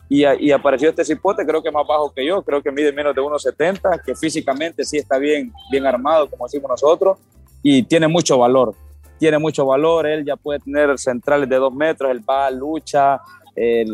Y, 0.09 0.25
y, 0.25 0.51
apareció 0.51 0.89
este 0.89 1.03
cipote, 1.03 1.45
creo 1.45 1.63
que 1.63 1.71
más 1.71 1.87
bajo 1.87 2.13
que 2.13 2.25
yo, 2.25 2.43
creo 2.43 2.61
que 2.61 2.71
mide 2.71 2.91
menos 2.91 3.15
de 3.15 3.21
1,70, 3.21 4.01
que 4.03 4.15
físicamente 4.15 4.83
sí 4.83 4.97
está 4.97 5.17
bien, 5.17 5.51
bien 5.71 5.85
armado, 5.85 6.29
como 6.29 6.45
decimos 6.45 6.69
nosotros, 6.69 7.17
y 7.63 7.83
tiene 7.83 8.07
mucho 8.07 8.37
valor. 8.37 8.75
Tiene 9.17 9.39
mucho 9.39 9.65
valor, 9.65 10.05
él 10.05 10.25
ya 10.25 10.35
puede 10.35 10.59
tener 10.59 10.99
centrales 10.99 11.47
de 11.49 11.55
2 11.55 11.73
metros, 11.73 12.11
él 12.11 12.21
va, 12.27 12.51
lucha, 12.51 13.21
eh, 13.55 13.85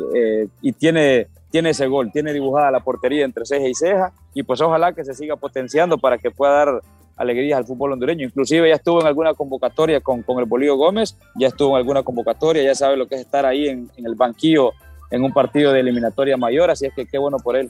y 0.62 0.72
tiene, 0.74 1.28
tiene 1.52 1.70
ese 1.70 1.88
gol, 1.88 2.12
tiene 2.12 2.34
dibujada 2.34 2.72
la 2.72 2.80
portería 2.80 3.24
entre 3.24 3.46
ceja 3.46 3.68
y 3.68 3.76
ceja, 3.76 4.12
y 4.34 4.44
pues 4.44 4.60
ojalá 4.62 4.94
que 4.94 5.06
se 5.06 5.14
siga 5.14 5.36
potenciando 5.36 5.98
para 5.98 6.18
que 6.18 6.32
pueda 6.32 6.66
dar 6.66 6.82
alegrías 7.20 7.60
al 7.60 7.66
fútbol 7.66 7.94
hondureño. 7.94 8.26
Inclusive 8.26 8.70
ya 8.70 8.76
estuvo 8.76 9.02
en 9.02 9.08
alguna 9.08 9.36
convocatoria 9.36 10.00
con, 10.00 10.24
con 10.24 10.40
el 10.40 10.46
Bolívar 10.46 10.78
Gómez, 10.78 11.16
ya 11.36 11.48
estuvo 11.48 11.72
en 11.72 11.78
alguna 11.78 12.02
convocatoria, 12.02 12.64
ya 12.64 12.74
sabe 12.74 12.98
lo 12.98 13.08
que 13.08 13.16
es 13.16 13.22
estar 13.22 13.46
ahí 13.46 13.68
en, 13.68 13.92
en 13.98 14.06
el 14.06 14.16
banquillo 14.16 14.72
en 15.12 15.24
un 15.24 15.34
partido 15.34 15.74
de 15.74 15.82
eliminatoria 15.82 16.38
mayor, 16.38 16.72
así 16.72 16.86
es 16.86 16.94
que 16.94 17.06
qué 17.06 17.18
bueno 17.18 17.38
por 17.38 17.56
él. 17.56 17.70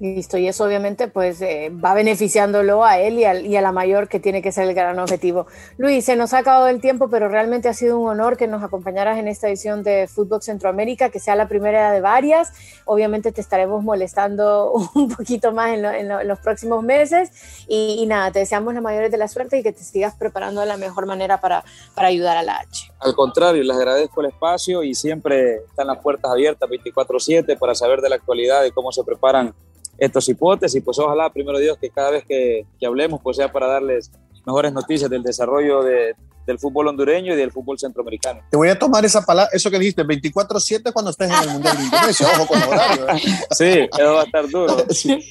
Listo, 0.00 0.38
y 0.38 0.48
eso 0.48 0.64
obviamente 0.64 1.08
pues 1.08 1.42
eh, 1.42 1.70
va 1.72 1.92
beneficiándolo 1.92 2.86
a 2.86 2.98
él 2.98 3.18
y 3.18 3.24
a, 3.24 3.38
y 3.38 3.54
a, 3.54 3.60
la 3.60 3.70
mayor 3.70 4.08
que 4.08 4.18
tiene 4.18 4.40
que 4.40 4.50
ser 4.50 4.66
el 4.66 4.74
gran 4.74 4.98
objetivo. 4.98 5.46
Luis, 5.76 6.06
se 6.06 6.16
nos 6.16 6.32
ha 6.32 6.38
acabado 6.38 6.68
el 6.68 6.80
tiempo, 6.80 7.10
pero 7.10 7.28
realmente 7.28 7.68
ha 7.68 7.74
sido 7.74 7.98
un 7.98 8.08
honor 8.08 8.38
que 8.38 8.46
nos 8.46 8.62
acompañaras 8.62 9.18
en 9.18 9.28
esta 9.28 9.48
edición 9.48 9.82
de 9.82 10.08
Fútbol 10.08 10.40
Centroamérica, 10.40 11.10
que 11.10 11.20
sea 11.20 11.36
la 11.36 11.48
primera 11.48 11.92
de 11.92 12.00
varias. 12.00 12.50
Obviamente 12.86 13.30
te 13.30 13.42
estaremos 13.42 13.84
molestando 13.84 14.72
un 14.94 15.14
poquito 15.14 15.52
más 15.52 15.76
en, 15.76 15.84
en 15.84 16.26
los 16.26 16.38
próximos 16.38 16.82
meses 16.82 17.30
y, 17.68 17.98
y, 18.00 18.06
nada, 18.06 18.30
te 18.30 18.38
deseamos 18.38 18.72
la 18.72 18.80
mayor 18.80 19.10
de 19.10 19.18
la 19.18 19.28
suerte 19.28 19.58
y 19.58 19.62
que 19.62 19.74
te 19.74 19.84
sigas 19.84 20.14
preparando 20.14 20.62
de 20.62 20.66
la 20.66 20.78
mejor 20.78 21.04
manera 21.04 21.42
para, 21.42 21.62
para 21.94 22.08
ayudar 22.08 22.38
a 22.38 22.42
la 22.42 22.56
H. 22.56 22.90
Al 23.00 23.14
contrario, 23.14 23.62
les 23.62 23.76
agradezco 23.76 24.22
el 24.22 24.28
espacio 24.28 24.82
y 24.82 24.94
siempre 24.94 25.56
están 25.56 25.88
las 25.88 25.98
puertas 25.98 26.30
abiertas 26.30 26.70
24/7 26.70 27.58
para 27.58 27.74
saber 27.74 28.00
de 28.00 28.08
la 28.08 28.16
actualidad, 28.16 28.62
de 28.62 28.72
cómo 28.72 28.92
se 28.92 29.04
preparan 29.04 29.54
estos 30.00 30.28
hipótesis, 30.28 30.82
pues 30.82 30.98
ojalá, 30.98 31.30
primero 31.30 31.58
Dios, 31.58 31.78
que 31.78 31.90
cada 31.90 32.10
vez 32.10 32.24
que, 32.24 32.66
que 32.78 32.86
hablemos, 32.86 33.20
pues 33.22 33.36
sea 33.36 33.52
para 33.52 33.66
darles 33.68 34.10
mejores 34.46 34.72
noticias 34.72 35.10
del 35.10 35.22
desarrollo 35.22 35.82
de, 35.82 36.16
del 36.46 36.58
fútbol 36.58 36.88
hondureño 36.88 37.34
y 37.34 37.36
del 37.36 37.52
fútbol 37.52 37.78
centroamericano. 37.78 38.40
Te 38.50 38.56
voy 38.56 38.68
a 38.68 38.78
tomar 38.78 39.04
esa 39.04 39.24
palabra, 39.24 39.50
eso 39.52 39.70
que 39.70 39.78
dijiste, 39.78 40.04
24-7 40.04 40.92
cuando 40.92 41.10
estés 41.10 41.30
en 41.30 41.42
el 41.42 41.50
Mundial 41.50 41.76
de 41.76 41.84
Indonesia, 41.84 42.26
ojo 42.34 42.46
con 42.46 42.62
horario. 42.62 43.08
¿eh? 43.08 43.20
Sí, 43.50 43.88
eso 43.92 44.14
va 44.14 44.22
a 44.22 44.24
estar 44.24 44.48
duro. 44.48 44.76
Sí. 44.90 45.30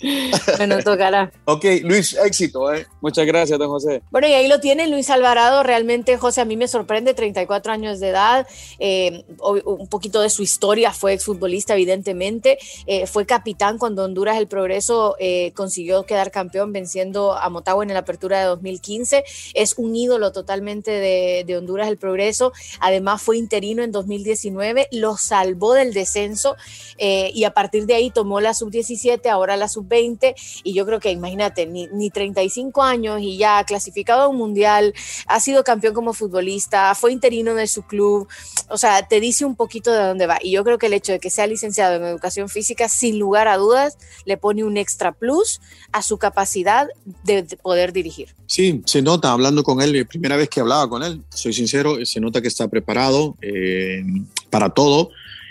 Bueno, 0.58 0.82
tocará. 0.84 1.32
Ok, 1.46 1.66
Luis, 1.84 2.14
éxito. 2.14 2.74
¿eh? 2.74 2.86
Muchas 3.02 3.26
gracias, 3.26 3.58
don 3.60 3.70
José. 3.70 4.02
Bueno, 4.12 4.28
y 4.28 4.34
ahí 4.34 4.48
lo 4.48 4.60
tiene 4.60 4.88
Luis 4.88 5.10
Alvarado, 5.10 5.64
realmente, 5.64 6.18
José, 6.18 6.42
a 6.42 6.46
mí 6.46 6.58
me 6.58 6.68
sorprende, 6.68 7.14
34 7.14 7.72
años 7.72 8.00
de 8.00 8.10
edad, 8.10 8.48
eh, 8.80 9.26
un 9.40 9.88
poquito 9.88 10.22
de 10.22 10.30
su 10.30 10.44
historia, 10.44 10.92
fue 10.92 11.14
exfutbolista, 11.14 11.74
evidentemente, 11.74 12.58
eh, 12.86 13.08
fue 13.08 13.26
capitán 13.26 13.78
cuando 13.78 14.04
Honduras 14.04 14.38
El 14.38 14.48
Progreso 14.48 15.16
eh, 15.20 15.52
consiguió 15.54 16.04
quedar 16.04 16.32
campeón 16.32 16.74
venciendo 16.74 17.34
a 17.34 17.50
Motagua 17.50 17.84
en 17.84 17.94
la 17.94 18.00
apertura 18.00 18.40
de 18.40 18.46
2015, 18.46 19.24
es 19.54 19.76
un 19.78 19.96
ídolo 19.96 20.32
totalmente 20.32 20.92
de, 21.00 21.58
Honduras 21.58 21.88
el 21.88 21.98
Progreso, 21.98 22.54
además 22.80 23.22
fue 23.22 23.38
interino 23.38 23.84
en 23.84 23.92
2019, 23.92 24.88
lo 24.92 25.18
salvó 25.18 25.74
del 25.74 25.94
descenso 25.94 26.56
eh, 26.98 27.32
y 27.34 27.44
a 27.44 27.52
partir 27.52 27.86
de 27.86 27.96
ahí 27.96 28.12
tomó 28.12 28.40
la 28.40 28.54
sub-17, 28.54 29.28
ahora 29.30 29.58
la 29.58 29.68
sub-20 29.68 30.36
y 30.64 30.74
yo 30.74 30.86
creo 30.86 31.00
que 31.00 31.12
imagínate, 31.12 31.66
ni, 31.66 31.88
ni 31.88 32.10
35 32.10 32.84
años 32.84 33.22
y 33.22 33.38
ya 33.38 33.64
clasificado 33.64 34.24
a 34.24 34.28
un 34.28 34.38
mundial, 34.38 34.94
ha 35.28 35.40
sido 35.40 35.64
campeón 35.64 35.94
como 35.94 36.14
futbolista, 36.14 36.94
fue 36.96 37.12
interino 37.12 37.56
de 37.56 37.68
su 37.68 37.84
club, 37.84 38.28
o 38.70 38.78
sea, 38.78 39.08
te 39.08 39.20
dice 39.20 39.46
un 39.46 39.56
poquito 39.56 39.92
de 39.92 40.00
dónde 40.00 40.28
va 40.28 40.40
y 40.42 40.52
yo 40.52 40.64
creo 40.64 40.78
que 40.78 40.88
el 40.88 40.94
hecho 40.94 41.12
de 41.12 41.20
que 41.20 41.30
sea 41.30 41.48
licenciado 41.48 41.96
en 41.96 42.04
educación 42.04 42.50
física, 42.50 42.90
sin 42.90 43.20
lugar 43.20 43.48
a 43.48 43.58
dudas, 43.58 43.98
le 44.26 44.38
pone 44.38 44.64
un 44.64 44.78
extra 44.78 45.12
plus 45.12 45.62
a 45.92 46.02
su 46.02 46.18
capacidad 46.18 46.88
de 47.24 47.44
poder 47.62 47.94
dirigir. 47.94 48.36
Sí, 48.46 48.82
se 48.86 49.02
nota 49.02 49.32
hablando 49.32 49.64
con 49.64 49.82
él, 49.82 50.08
primera 50.08 50.36
vez 50.36 50.50
que 50.50 50.60
hablaba 50.60 50.89
con 50.90 51.04
él, 51.04 51.22
soy 51.30 51.54
sincero, 51.54 52.04
se 52.06 52.20
nota 52.20 52.42
que 52.42 52.48
está 52.48 52.68
preparado 52.68 53.38
eh, 53.42 54.04
para 54.50 54.70
todo 54.70 55.10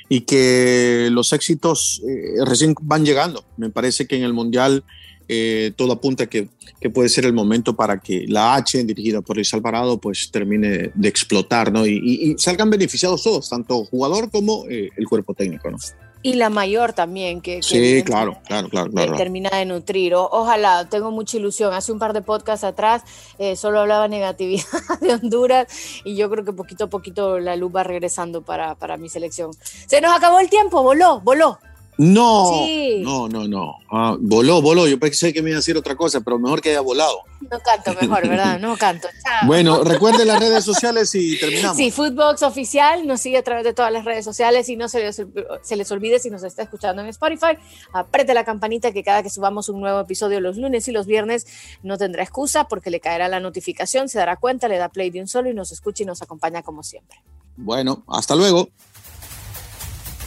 y 0.09 0.23
que 0.23 1.09
los 1.11 1.33
éxitos 1.33 2.03
eh, 2.09 2.45
recién 2.45 2.75
van 2.83 3.05
llegando. 3.05 3.45
Me 3.57 3.71
parece 3.71 4.07
que 4.07 4.17
en 4.17 4.25
el 4.25 4.33
Mundial 4.33 4.85
eh, 5.29 5.73
todo 5.77 5.93
apunta 5.93 6.27
que, 6.27 6.49
que, 6.81 6.91
puede 6.91 7.09
ser 7.09 7.27
el 7.27 7.35
momento 7.35 7.77
para 7.77 8.01
que 8.01 8.27
la 8.27 8.55
H, 8.55 8.83
dirigida 8.85 9.21
por 9.21 9.37
Luis 9.37 9.53
Alvarado, 9.53 9.99
pues 9.99 10.31
termine 10.31 10.91
de 10.95 11.09
explotar 11.09 11.71
¿no? 11.71 11.87
y, 11.87 12.01
y, 12.03 12.31
y 12.31 12.39
salgan 12.39 12.71
beneficiados 12.71 13.23
todos, 13.23 13.49
tanto 13.49 13.85
jugador 13.85 14.31
como 14.31 14.65
el 14.69 15.07
cuerpo 15.09 15.35
técnico. 15.35 15.71
¿no? 15.71 15.77
Y 16.23 16.35
la 16.35 16.51
mayor 16.51 16.93
también, 16.93 17.41
que, 17.41 17.57
que 17.57 17.63
sí, 17.63 18.03
claro, 18.03 18.39
claro, 18.47 18.69
claro, 18.69 18.91
claro, 18.91 19.17
termina 19.17 19.51
de 19.51 19.65
nutrir. 19.65 20.15
O, 20.15 20.29
ojalá, 20.31 20.89
tengo 20.89 21.11
mucha 21.11 21.37
ilusión. 21.37 21.73
Hace 21.73 21.93
un 21.93 21.99
par 21.99 22.13
de 22.13 22.23
podcasts 22.23 22.65
atrás 22.65 23.03
eh, 23.39 23.57
solo 23.57 23.81
hablaba 23.81 24.09
negatividad 24.09 24.65
de 25.01 25.15
Honduras 25.15 25.69
y 26.05 26.17
yo 26.17 26.29
creo 26.31 26.45
que 26.45 26.53
poquito 26.53 26.85
a 26.85 26.87
poquito 26.89 27.39
la 27.39 27.57
luz 27.57 27.75
va 27.75 27.85
regresando 27.85 28.43
para, 28.43 28.75
para 28.75 28.97
mi 28.97 29.09
selección. 29.09 29.53
Se 29.87 30.01
nos 30.01 30.17
acabó 30.17 30.41
el 30.41 30.51
tiempo, 30.51 30.83
voló, 30.83 31.21
voló. 31.21 31.59
No, 31.99 32.65
no, 33.01 33.29
no, 33.29 33.49
no. 33.49 33.75
Ah, 33.91 34.17
voló, 34.21 34.63
voló. 34.63 34.87
Yo 34.87 35.01
pensé 35.01 35.33
que 35.33 35.43
me 35.43 35.51
iba 35.51 35.57
a 35.57 35.59
decir 35.59 35.77
otra 35.77 35.97
cosa, 35.97 36.21
pero 36.21 36.39
mejor 36.39 36.61
que 36.61 36.71
haya 36.71 36.81
volado. 36.81 37.23
No 37.41 37.59
canto 37.59 37.93
mejor, 38.01 38.29
¿verdad? 38.29 38.61
No 38.61 38.77
canto. 38.77 39.09
Bueno, 39.47 39.83
recuerden 39.83 40.29
las 40.29 40.39
redes 40.39 40.65
sociales 40.65 41.13
y 41.17 41.37
terminamos. 41.41 41.77
Sí, 41.77 41.91
Footbox 41.91 42.43
Oficial 42.45 43.05
nos 43.05 43.21
sigue 43.21 43.39
a 43.39 43.43
través 43.43 43.65
de 43.65 43.75
todas 43.75 43.93
las 43.93 44.05
redes 44.05 44.25
sociales 44.25 44.69
y 44.69 44.77
no 44.77 44.89
se 44.89 45.01
les, 45.01 45.23
se 45.63 45.77
les 45.77 45.91
olvide 45.91 46.21
si 46.21 46.31
nos 46.31 46.45
está 46.45 46.63
escuchando 46.63 47.03
en 47.03 47.09
Spotify, 47.09 47.59
apriete 47.93 48.33
la 48.33 48.45
campanita 48.45 48.93
que 48.93 49.03
cada 49.03 49.25
que 49.25 49.31
subamos 49.31 49.69
un 49.69 49.81
nuevo 49.81 49.99
episodio 49.99 50.41
los 50.41 50.57
lunes 50.57 50.87
y 50.87 50.93
los 50.93 51.07
viernes 51.07 51.47
no 51.83 51.99
tendrá 51.99 52.23
excusa 52.23 52.69
porque 52.69 52.91
le 52.91 53.01
caerá 53.01 53.27
la 53.27 53.41
notificación, 53.41 54.09
se 54.09 54.19
dará 54.19 54.37
cuenta, 54.37 54.69
le 54.69 54.79
da 54.79 54.89
play 54.89 55.11
de 55.11 55.21
un 55.21 55.27
solo 55.27 55.51
y 55.51 55.55
nos 55.55 55.73
escucha 55.73 56.05
y 56.05 56.07
nos 56.07 56.23
acompaña 56.23 56.63
como 56.63 56.85
siempre. 56.85 57.21
Bueno, 57.57 58.05
hasta 58.07 58.37
luego. 58.37 58.69